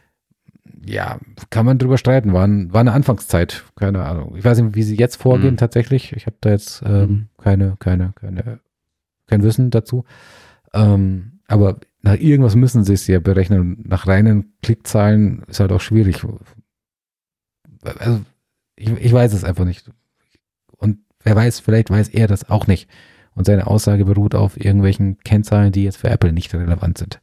[0.88, 1.18] Ja,
[1.50, 2.32] kann man drüber streiten.
[2.32, 4.34] War, ein, war eine Anfangszeit, keine Ahnung.
[4.36, 5.58] Ich weiß nicht, wie sie jetzt vorgehen Mhm.
[5.58, 6.12] tatsächlich.
[6.14, 7.28] Ich habe da jetzt ähm, Mhm.
[7.38, 8.60] keine, keine, keine,
[9.26, 10.04] kein Wissen dazu.
[10.72, 13.84] Ähm, aber nach irgendwas müssen sie es ja berechnen.
[13.86, 16.22] Nach reinen Klickzahlen ist halt auch schwierig.
[17.98, 18.20] Also
[18.76, 19.90] ich, ich weiß es einfach nicht.
[20.76, 22.88] Und wer weiß, vielleicht weiß er das auch nicht.
[23.34, 27.20] Und seine Aussage beruht auf irgendwelchen Kennzahlen, die jetzt für Apple nicht relevant sind.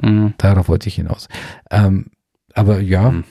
[0.00, 0.34] Mhm.
[0.38, 1.28] Darauf wollte ich hinaus.
[1.70, 2.06] Ähm,
[2.58, 3.24] aber ja, Hm.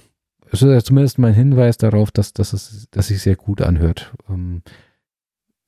[0.52, 3.62] es ist ja zumindest mal ein Hinweis darauf, dass, dass, es, dass sich sehr gut
[3.62, 4.14] anhört.
[4.30, 4.62] Ähm,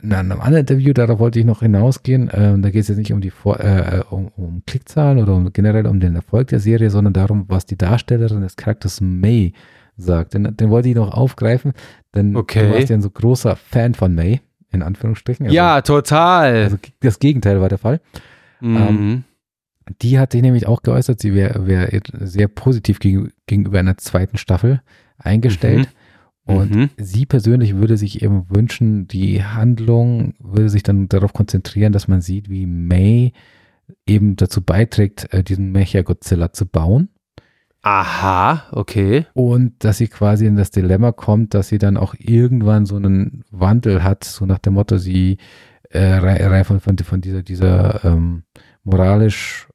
[0.02, 3.12] in einem anderen Interview, darauf wollte ich noch hinausgehen, ähm, da geht es jetzt nicht
[3.12, 6.90] um die Vor äh, um, um Klickzahlen oder um, generell um den Erfolg der Serie,
[6.90, 9.52] sondern darum, was die Darstellerin des Charakters May
[9.98, 10.34] sagt.
[10.36, 11.74] Den, den wollte ich noch aufgreifen,
[12.16, 12.70] denn Okay.
[12.70, 14.40] du warst ja ein so großer Fan von May,
[14.72, 15.48] in Anführungsstrichen.
[15.48, 16.56] Also, ja, total.
[16.64, 18.00] Also das Gegenteil war der Fall.
[18.62, 19.26] mhm.
[20.02, 24.38] Die hat sich nämlich auch geäußert, sie wäre wär sehr positiv gegen, gegenüber einer zweiten
[24.38, 24.82] Staffel
[25.18, 25.90] eingestellt.
[26.46, 26.90] Und Mhm.
[26.98, 32.22] sie persönlich würde sich eben wünschen, die Handlung würde sich dann darauf konzentrieren, dass man
[32.22, 33.34] sieht, wie May
[34.08, 37.10] eben dazu beiträgt, äh, diesen Mecha-Godzilla zu bauen.
[37.82, 39.26] Aha, okay.
[39.34, 43.46] Und dass sie quasi in das Dilemma kommt, dass sie dann auch irgendwann so einen
[43.52, 45.38] Wandel hat, so nach dem Motto, sie
[45.92, 48.44] äh, rein von, von dieser, dieser ähm,
[48.84, 49.69] moralisch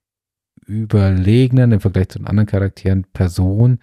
[0.66, 3.78] überlegenen im Vergleich zu den anderen Charakteren Person,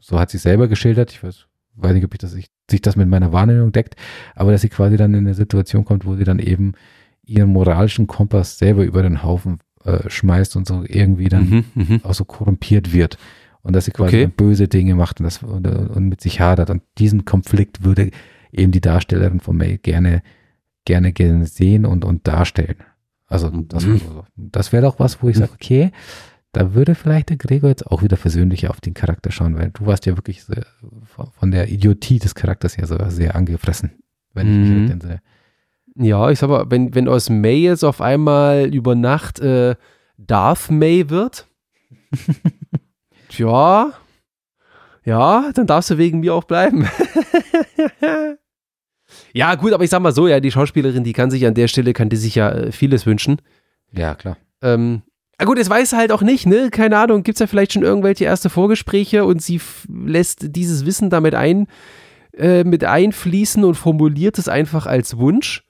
[0.00, 2.96] so hat sie selber geschildert, ich weiß, weiß nicht, ob ich das, ich, sich das
[2.96, 3.96] mit meiner Wahrnehmung deckt,
[4.34, 6.72] aber dass sie quasi dann in eine Situation kommt, wo sie dann eben
[7.24, 12.00] ihren moralischen Kompass selber über den Haufen äh, schmeißt und so irgendwie dann Mhm, mhm.
[12.04, 13.16] auch so korrumpiert wird
[13.62, 14.32] und dass sie quasi Okay.
[14.36, 16.68] böse Dinge macht und, das, und, und mit sich hadert.
[16.70, 18.10] Und diesen Konflikt würde
[18.52, 20.22] eben die Darstellerin von May gerne,
[20.84, 22.76] gerne, gerne sehen und, und darstellen.
[23.32, 24.00] Also das, Mhm.
[24.36, 25.90] das wäre doch was, wo ich sage, okay,
[26.52, 29.86] da würde vielleicht der Gregor jetzt auch wieder versöhnlicher auf den Charakter schauen, weil du
[29.86, 30.66] warst ja wirklich sehr,
[31.38, 33.92] von der Idiotie des Charakters her so sehr angefressen,
[34.34, 34.78] wenn ich mich Mhm.
[34.80, 35.20] recht entsinne.
[35.96, 39.76] Ja, ich sag mal, wenn, wenn aus May jetzt auf einmal über Nacht äh,
[40.18, 41.46] Darth May wird,
[43.28, 43.92] tja,
[45.04, 46.86] ja, dann darfst du wegen mir auch bleiben.
[49.32, 51.68] ja, gut, aber ich sag mal so, ja, die Schauspielerin, die kann sich an der
[51.68, 53.40] Stelle, kann die sich ja äh, vieles wünschen.
[53.92, 54.36] Ja, klar.
[54.62, 55.02] Ähm,
[55.38, 56.70] ah gut, das weiß sie halt auch nicht, ne?
[56.70, 61.10] Keine Ahnung, gibt es ja vielleicht schon irgendwelche erste Vorgespräche und sie lässt dieses Wissen
[61.10, 61.66] damit ein,
[62.36, 65.64] äh, mit einfließen und formuliert es einfach als Wunsch.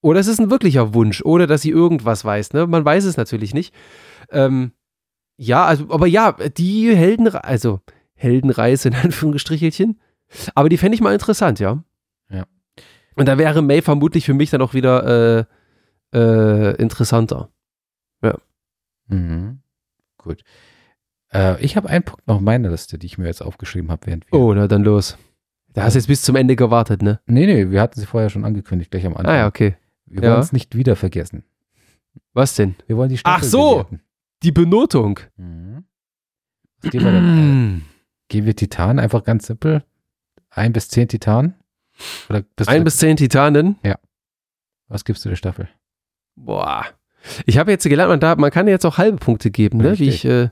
[0.00, 2.66] Oder es ist ein wirklicher Wunsch, oder dass sie irgendwas weiß, ne?
[2.66, 3.72] Man weiß es natürlich nicht.
[4.30, 4.72] Ähm,
[5.36, 7.80] Ja, also, aber ja, die Heldenreise, also
[8.14, 10.00] Heldenreise in Anführungsstrichelchen.
[10.54, 11.82] Aber die fände ich mal interessant, ja.
[12.30, 12.44] Ja.
[13.16, 15.44] Und da wäre May vermutlich für mich dann auch wieder
[16.12, 17.50] äh, äh, interessanter.
[19.08, 19.60] Mhm.
[20.16, 20.42] Gut.
[21.32, 24.06] Äh, ich habe einen Punkt noch auf meiner Liste, die ich mir jetzt aufgeschrieben habe,
[24.06, 24.38] während wir.
[24.38, 25.18] Oh, na dann los.
[25.72, 27.20] Da hast du jetzt bis zum Ende gewartet, ne?
[27.26, 29.34] Nee, nee, wir hatten sie vorher schon angekündigt, gleich am Anfang.
[29.34, 29.76] Ah ja, okay.
[30.06, 30.30] Wir Ja.
[30.32, 31.44] wollen es nicht wieder vergessen.
[32.32, 32.74] Was denn?
[32.86, 33.70] Wir wollen die Staffel Ach so!
[33.72, 34.00] bewerten.
[34.42, 35.20] Die Benotung.
[35.36, 35.84] Mhm.
[36.80, 37.82] Was geben wir denn?
[38.28, 39.84] Geben wir Titan einfach ganz simpel?
[40.50, 41.54] Ein bis zehn Titan?
[42.28, 43.76] Oder bist Ein du, bis zehn Titanen.
[44.88, 45.68] was gibst du der Staffel?
[46.36, 46.86] Boah.
[47.46, 49.98] Ich habe jetzt gelernt, man, darf, man kann jetzt auch halbe Punkte geben, ne?
[49.98, 50.24] Wie Richtig.
[50.24, 50.48] ich, äh,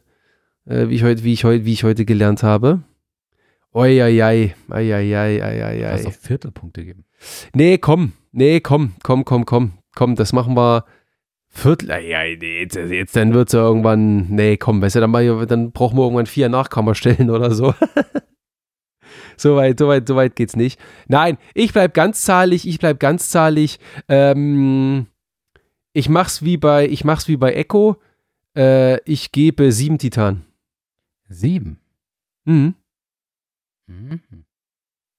[0.67, 2.83] äh, wie ich heute, wie ich heute, wie ich heute gelernt habe.
[3.73, 7.05] Oi, ei, ei, ei, ei, ei, ei, ei, Kannst auch Viertelpunkte geben.
[7.55, 10.85] Nee, komm, nee, komm, komm, komm, komm, komm, das machen wir
[11.53, 15.47] Viertel, ei, ei, nee, jetzt, jetzt dann wird's ja irgendwann, nee, komm, weißt du, dann,
[15.49, 17.75] dann brauchen wir irgendwann vier Nachkammerstellen oder so.
[19.41, 20.81] so weit, so weit, so weit geht's nicht.
[21.09, 23.79] Nein, ich bleib ganzzahlig, ich bleib ganzzahlig.
[24.09, 25.07] Ähm,
[25.93, 27.97] ich mach's wie bei, ich mach's wie bei Echo.
[28.57, 30.45] Äh, ich gebe sieben Titan.
[31.29, 31.79] Sieben.
[32.45, 32.75] Mhm.
[33.87, 34.21] Mhm.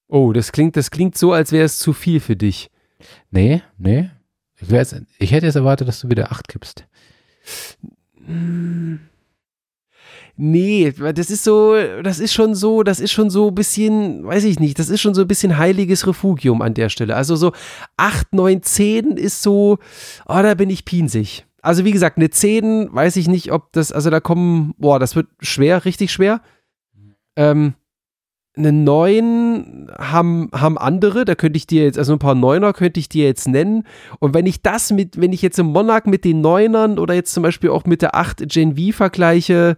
[0.08, 2.70] Oh, das klingt, das klingt so, als wäre es zu viel für dich.
[3.30, 4.10] Nee, nee.
[4.60, 4.70] Ich,
[5.18, 6.86] ich hätte jetzt erwartet, dass du wieder acht gibst.
[10.36, 14.44] Nee, das ist so, das ist schon so, das ist schon so ein bisschen, weiß
[14.44, 17.16] ich nicht, das ist schon so ein bisschen heiliges Refugium an der Stelle.
[17.16, 17.52] Also so
[17.98, 19.78] 8, 9, 10 ist so,
[20.26, 21.44] oh, da bin ich pinsig.
[21.60, 25.14] Also wie gesagt, eine 10, weiß ich nicht, ob das, also da kommen, boah, das
[25.14, 26.40] wird schwer, richtig schwer.
[27.36, 27.74] Ähm,
[28.56, 33.00] eine 9 haben, haben andere, da könnte ich dir jetzt, also ein paar Neuner könnte
[33.00, 33.84] ich dir jetzt nennen.
[34.18, 37.32] Und wenn ich das mit, wenn ich jetzt im Monarch mit den Neunern oder jetzt
[37.32, 39.76] zum Beispiel auch mit der 8 Gen V vergleiche,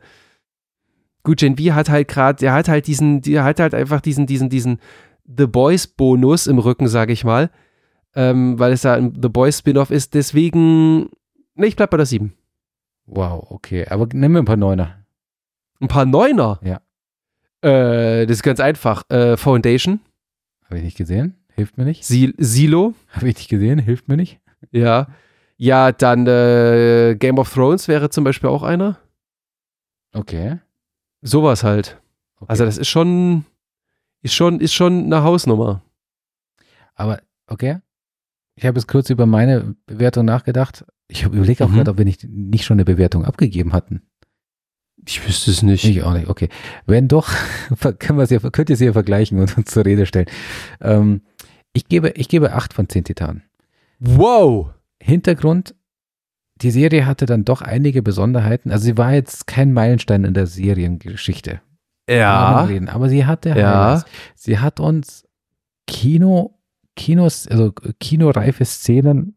[1.25, 4.27] gut, Gen V hat halt gerade, der hat halt diesen, der hat halt einfach diesen,
[4.27, 4.79] diesen, diesen
[5.27, 7.51] The Boys Bonus im Rücken, sage ich mal,
[8.15, 10.15] ähm, weil es da ein The Boys Spin-off ist.
[10.15, 11.09] Deswegen,
[11.55, 12.33] ne, ich bleib bei der 7.
[13.07, 13.87] Wow, okay.
[13.89, 15.05] Aber nimm mir ein paar Neuner.
[15.81, 16.61] Ein paar Neuner?
[16.63, 16.81] Ja.
[17.69, 19.09] Äh, das ist ganz einfach.
[19.11, 20.01] Äh, Foundation,
[20.67, 21.35] Habe ich nicht gesehen?
[21.55, 22.05] Hilft mir nicht?
[22.05, 23.79] Sil Silo, Habe ich nicht gesehen?
[23.79, 24.41] Hilft mir nicht?
[24.71, 25.09] ja.
[25.57, 28.99] Ja, dann äh, Game of Thrones wäre zum Beispiel auch einer.
[30.13, 30.59] Okay.
[31.27, 32.01] Sowas halt.
[32.37, 32.47] okay.
[32.51, 33.45] Also das ist schon,
[34.23, 35.83] ist schon, ist schon eine Hausnummer.
[36.95, 37.79] Aber, okay.
[38.57, 40.85] Ich habe jetzt kurz über meine Bewertung nachgedacht.
[41.09, 41.75] Ich habe überlegt auch Mhm.
[41.77, 44.03] gerade, ob wir nicht, nicht schon eine Bewertung abgegeben hatten.
[45.07, 45.85] Ich wüsste es nicht.
[45.85, 46.49] Ich auch nicht, okay.
[46.87, 47.29] Wenn doch,
[47.99, 50.27] können wir es ja, könnt ihr sie ja vergleichen und uns zur Rede stellen.
[50.81, 51.23] Ähm,
[51.73, 53.43] ich, gebe, ich gebe acht von zehn Titanen.
[53.99, 54.71] Wow!
[55.03, 55.75] Hintergrund,
[56.65, 58.73] die Serie hatte dann doch einige Besonderheiten.
[58.73, 61.61] Also sie war jetzt kein Meilenstein in der Seriengeschichte.
[62.09, 62.65] Ja.
[62.65, 62.89] Reden.
[62.89, 63.55] Aber sie hatte Ja.
[63.55, 64.05] Highlights.
[64.35, 65.27] Sie hat uns
[65.87, 66.59] Kino,
[66.97, 69.37] Kinos, also kinoreife Szenen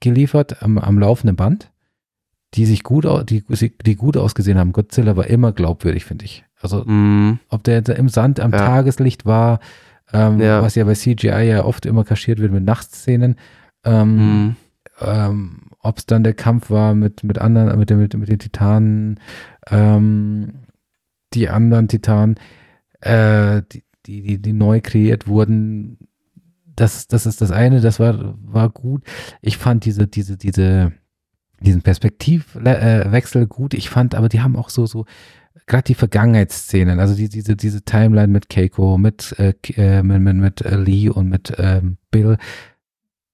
[0.00, 1.70] geliefert am, am laufenden Band,
[2.54, 3.44] die sich gut, die,
[3.84, 4.72] die gut ausgesehen haben.
[4.72, 6.44] Godzilla war immer glaubwürdig, finde ich.
[6.60, 8.58] Also Mm, ob der im Sand am Ja.
[8.58, 9.60] Tageslicht war,
[10.12, 10.62] ähm, Ja.
[10.62, 13.36] was ja bei CGI ja oft immer kaschiert wird mit Nachtszenen.
[13.84, 14.16] Ähm,
[14.48, 14.56] mm.
[15.00, 18.38] ähm, ob es dann der Kampf war mit, mit anderen, mit, den- mit, mit den
[18.38, 19.18] Titanen,
[19.70, 20.52] ähm,
[21.34, 22.36] die anderen Titanen,
[23.00, 25.98] äh, die, die, die, die neu kreiert wurden.
[26.64, 29.04] Das, das ist das eine, das war, war gut.
[29.42, 30.92] Ich fand diese, diese, diese,
[31.60, 33.74] diesen Perspektivwechsel gut.
[33.74, 35.04] Ich fand, aber die haben auch so, so,
[35.66, 40.36] gerade die Vergangenheitsszenen, also die, diese, diese Timeline mit Keiko, mit, äh, äh, mit, mit,
[40.36, 42.38] mit äh, Lee und mit ähm, Bill,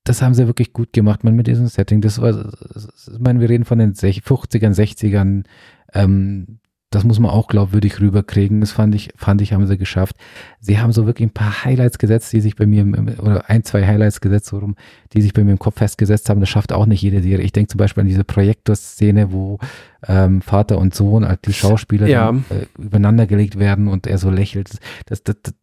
[0.08, 2.00] das haben sie wirklich gut gemacht, man, mit diesem Setting.
[2.00, 2.30] Das war,
[2.76, 5.44] ich meine, wir reden von den sech- 50ern, 60ern,
[5.92, 6.58] ähm,
[6.90, 8.60] das muss man auch glaubwürdig rüberkriegen.
[8.60, 10.14] Das fand ich, fand ich, haben sie geschafft.
[10.60, 12.86] Sie haben so wirklich ein paar Highlights gesetzt, die sich bei mir,
[13.20, 14.76] oder ein, zwei Highlights gesetzt, so rum,
[15.12, 16.38] die sich bei mir im Kopf festgesetzt haben.
[16.38, 17.44] Das schafft auch nicht jede Serie.
[17.44, 19.58] Ich denke zum Beispiel an diese Projektorszene, wo
[20.06, 22.26] ähm, Vater und Sohn, als die Schauspieler Ja.
[22.26, 24.70] dann, äh, übereinander gelegt werden und er so lächelt.
[25.06, 25.54] Das, das, das,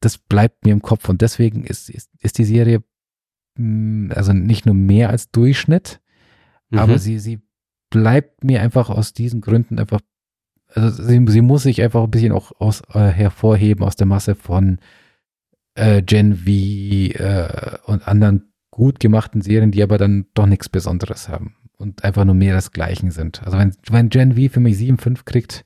[0.00, 2.82] das, bleibt mir im Kopf und deswegen ist, ist, ist die Serie
[4.14, 6.00] also nicht nur mehr als Durchschnitt,
[6.72, 6.98] aber Mhm.
[6.98, 7.40] sie, sie
[7.90, 10.00] bleibt mir einfach aus diesen Gründen einfach,
[10.68, 14.34] also sie, sie muss sich einfach ein bisschen auch aus, äh, hervorheben aus der Masse
[14.34, 14.78] von
[15.74, 21.28] äh, Gen V äh, und anderen gut gemachten Serien, die aber dann doch nichts Besonderes
[21.28, 23.42] haben und einfach nur mehr das Gleichen sind.
[23.44, 25.64] Also wenn, wenn Gen V für mich 7,5 kriegt,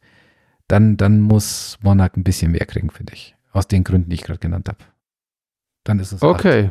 [0.66, 3.36] dann, dann muss Monarch ein bisschen mehr kriegen, finde ich.
[3.52, 4.78] Aus den Gründen, die ich gerade genannt habe.
[5.84, 6.40] Dann ist es acht.
[6.40, 6.70] Okay.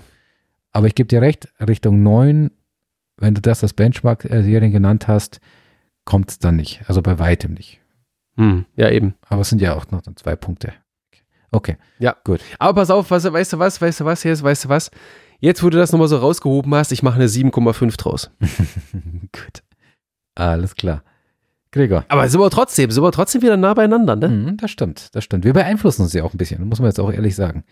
[0.75, 2.51] Aber ich gebe dir recht, Richtung 9,
[3.15, 5.39] wenn du das als Benchmark-Serien genannt hast,
[6.03, 6.81] kommt es dann nicht.
[6.87, 7.79] Also bei weitem nicht.
[8.35, 9.15] Hm, ja, eben.
[9.29, 10.73] Aber es sind ja auch noch zwei Punkte.
[11.53, 11.77] Okay.
[11.99, 12.17] Ja.
[12.25, 12.41] Gut.
[12.59, 14.91] Aber pass auf, was, weißt du was, weißt du was, jetzt, weißt du was?
[15.39, 18.31] Jetzt, wo du das nochmal so rausgehoben hast, ich mache eine 7,5 draus.
[18.41, 19.63] Gut.
[20.35, 21.05] Alles klar.
[21.71, 22.03] Gregor.
[22.09, 24.27] Aber sind wir trotzdem, sind wir trotzdem wieder nah beieinander, ne?
[24.27, 25.45] Mhm, das stimmt, das stimmt.
[25.45, 27.63] Wir beeinflussen uns ja auch ein bisschen, muss man jetzt auch ehrlich sagen.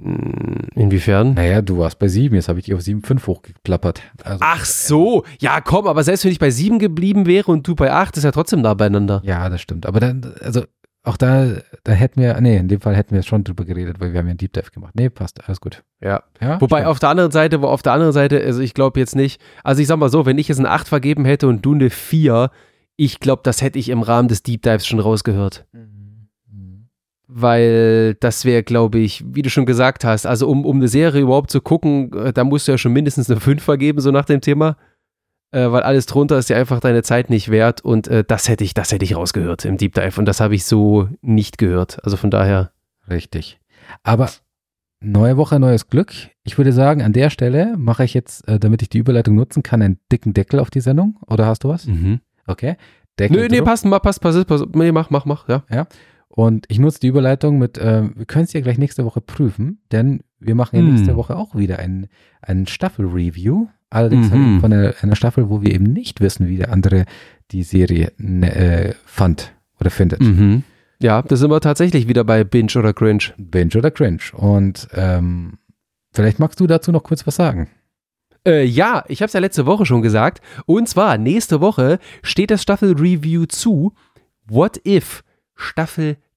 [0.00, 1.34] Hm, Inwiefern?
[1.34, 4.02] Naja, du warst bei 7, jetzt habe ich dich auf 7,5 hochgeklappert.
[4.22, 7.74] Also, Ach so, ja komm, aber selbst wenn ich bei 7 geblieben wäre und du
[7.74, 9.20] bei 8, ist ja trotzdem nah beieinander.
[9.24, 9.86] Ja, das stimmt.
[9.86, 10.62] Aber dann, also
[11.02, 11.46] auch da,
[11.84, 14.26] da hätten wir, nee, in dem Fall hätten wir schon drüber geredet, weil wir haben
[14.26, 14.92] ja einen Deep Dive gemacht.
[14.94, 15.82] Nee, passt, alles gut.
[16.00, 16.22] Ja.
[16.40, 16.90] Ja, Wobei stimmt.
[16.90, 19.80] auf der anderen Seite, wo auf der anderen Seite, also ich glaube jetzt nicht, also
[19.80, 22.50] ich sag mal so, wenn ich jetzt eine 8 vergeben hätte und du eine 4,
[22.96, 25.66] ich glaube, das hätte ich im Rahmen des Deep Dives schon rausgehört.
[25.72, 25.97] Mhm.
[27.30, 31.20] Weil das wäre, glaube ich, wie du schon gesagt hast, also um, um eine Serie
[31.20, 34.24] überhaupt zu gucken, äh, da musst du ja schon mindestens eine 5 vergeben, so nach
[34.24, 34.76] dem Thema.
[35.50, 38.64] Äh, weil alles drunter ist dir einfach deine Zeit nicht wert und äh, das hätte
[38.64, 42.02] ich, das hätte ich rausgehört im Deep Dive und das habe ich so nicht gehört.
[42.04, 42.72] Also von daher.
[43.08, 43.58] Richtig.
[44.02, 44.30] Aber
[45.00, 46.12] neue Woche, neues Glück.
[46.44, 49.62] Ich würde sagen, an der Stelle mache ich jetzt, äh, damit ich die Überleitung nutzen
[49.62, 51.18] kann, einen dicken Deckel auf die Sendung.
[51.26, 51.86] Oder hast du was?
[52.46, 52.76] Okay.
[53.18, 53.66] Deckel Nö, nee, drauf.
[53.66, 54.66] passt, passt, passt, passt.
[54.74, 55.62] Nee, mach, mach, mach, ja.
[56.38, 59.80] Und ich nutze die Überleitung mit, äh, wir können es ja gleich nächste Woche prüfen,
[59.90, 60.94] denn wir machen ja Hm.
[60.94, 62.06] nächste Woche auch wieder ein,
[62.42, 63.66] ein Staffel-Review.
[63.90, 64.60] Allerdings Mhm.
[64.60, 67.06] von einer, einer Staffel, wo wir eben nicht wissen, wie der andere
[67.50, 70.20] die Serie ne, äh, fand oder findet.
[70.20, 70.62] Mhm.
[71.02, 73.24] Ja, da sind wir tatsächlich wieder bei Binge oder Cringe.
[73.36, 74.20] Binge oder Cringe.
[74.34, 75.54] Und ähm,
[76.12, 77.68] vielleicht magst du dazu noch kurz was sagen.
[78.46, 80.40] Äh, ja, ich habe es ja letzte Woche schon gesagt.
[80.66, 83.94] Und zwar, nächste Woche steht das Staffel-Review zu
[84.46, 85.24] What If
[85.56, 86.27] Staffel 2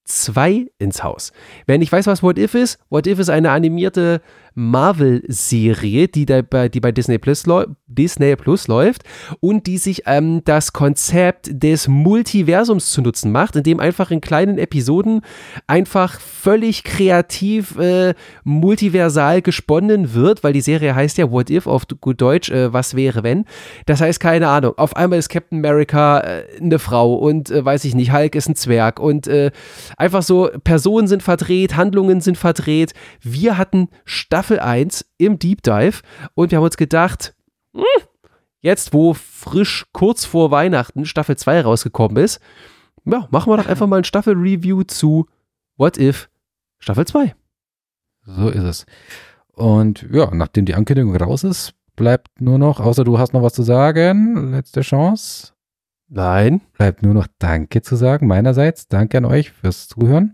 [0.78, 1.32] ins Haus.
[1.66, 4.22] Wer nicht weiß, was What If ist, What If ist eine animierte
[4.54, 7.43] Marvel-Serie, die, die bei Disney Plus,
[7.88, 9.04] Disney Plus läuft
[9.39, 14.58] und die sich ähm, das Konzept des Multiversums zu nutzen macht, indem einfach in kleinen
[14.58, 15.22] Episoden
[15.68, 21.84] einfach völlig kreativ äh, multiversal gesponnen wird, weil die Serie heißt ja What If auf
[21.99, 23.45] gut Deutsch, äh, was wäre wenn.
[23.86, 27.86] Das heißt, keine Ahnung, auf einmal ist Captain America äh, eine Frau und äh, weiß
[27.86, 29.52] ich nicht, Hulk ist ein Zwerg und äh,
[29.97, 32.93] einfach so, Personen sind verdreht, Handlungen sind verdreht.
[33.22, 33.89] Wir hatten
[34.42, 36.02] Staffel 1 im Deep Dive
[36.34, 37.36] und wir haben uns gedacht,
[37.76, 37.84] hm,
[38.62, 42.39] jetzt wo frisch kurz vor Weihnachten Staffel 2 rausgekommen ist,
[43.06, 45.28] ja, machen wir doch einfach mal ein Staffel-Review zu
[45.78, 46.32] What If
[46.80, 47.36] Staffel 2.
[48.26, 48.86] So ist es.
[49.54, 53.54] Und ja, nachdem die Ankündigung raus ist, bleibt nur noch, außer du hast noch was
[53.54, 55.54] zu sagen, letzte Chance,
[56.08, 56.62] Nein.
[56.80, 58.88] bleibt nur noch Danke zu sagen meinerseits.
[58.88, 60.34] Danke an euch fürs Zuhören.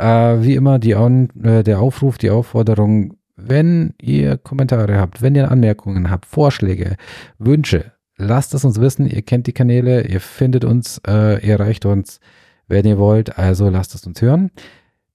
[0.00, 5.50] Äh, wie immer die, äh, der Aufruf, die Aufforderung, wenn ihr Kommentare habt, wenn ihr
[5.50, 6.96] Anmerkungen habt, Vorschläge,
[7.38, 9.06] Wünsche, lasst es uns wissen.
[9.06, 12.20] Ihr kennt die Kanäle, ihr findet uns, äh, ihr erreicht uns,
[12.68, 13.38] wenn ihr wollt.
[13.38, 14.50] Also lasst es uns hören.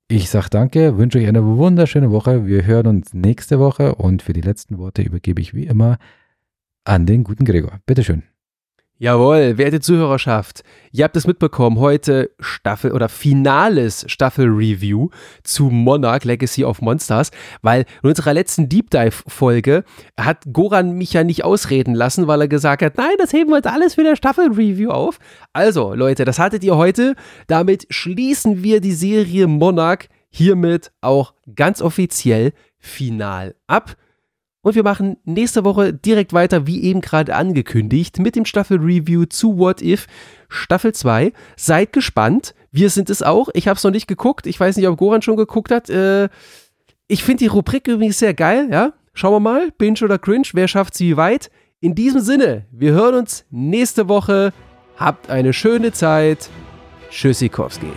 [0.08, 2.46] Ich sage danke, wünsche euch eine wunderschöne Woche.
[2.46, 5.98] Wir hören uns nächste Woche und für die letzten Worte übergebe ich wie immer
[6.84, 7.80] an den guten Gregor.
[7.88, 8.35] Bitteschön.
[8.98, 15.10] Jawohl, werte Zuhörerschaft, ihr habt es mitbekommen, heute Staffel oder finales Staffel-Review
[15.43, 17.32] zu Monarch Legacy of Monsters,
[17.62, 19.84] weil in unserer letzten Deep Dive-Folge
[20.18, 23.58] hat Goran mich ja nicht ausreden lassen, weil er gesagt hat, nein, das heben wir
[23.58, 25.20] jetzt alles für der Staffel-Review auf.
[25.52, 27.16] Also, Leute, das hattet ihr heute.
[27.48, 33.98] Damit schließen wir die Serie Monarch hiermit auch ganz offiziell final ab.
[34.66, 39.59] Und wir machen nächste Woche direkt weiter, wie eben gerade angekündigt, mit dem Staffel-Review zu
[39.59, 40.07] What If
[40.49, 41.34] Staffel 2.
[41.55, 42.55] Seid gespannt.
[42.72, 43.49] Wir sind es auch.
[43.53, 44.47] Ich habe es noch nicht geguckt.
[44.47, 45.91] Ich weiß nicht, ob Goran schon geguckt hat.
[45.91, 46.30] Äh,
[47.07, 48.68] ich finde die Rubrik übrigens sehr geil.
[48.72, 48.93] Ja?
[49.13, 49.70] Schauen wir mal.
[49.78, 50.47] Binge oder Cringe.
[50.53, 51.51] Wer schafft sie wie weit?
[51.80, 54.51] In diesem Sinne, wir hören uns nächste Woche.
[54.97, 56.49] Habt eine schöne Zeit.
[57.11, 57.91] Tschüssikowski.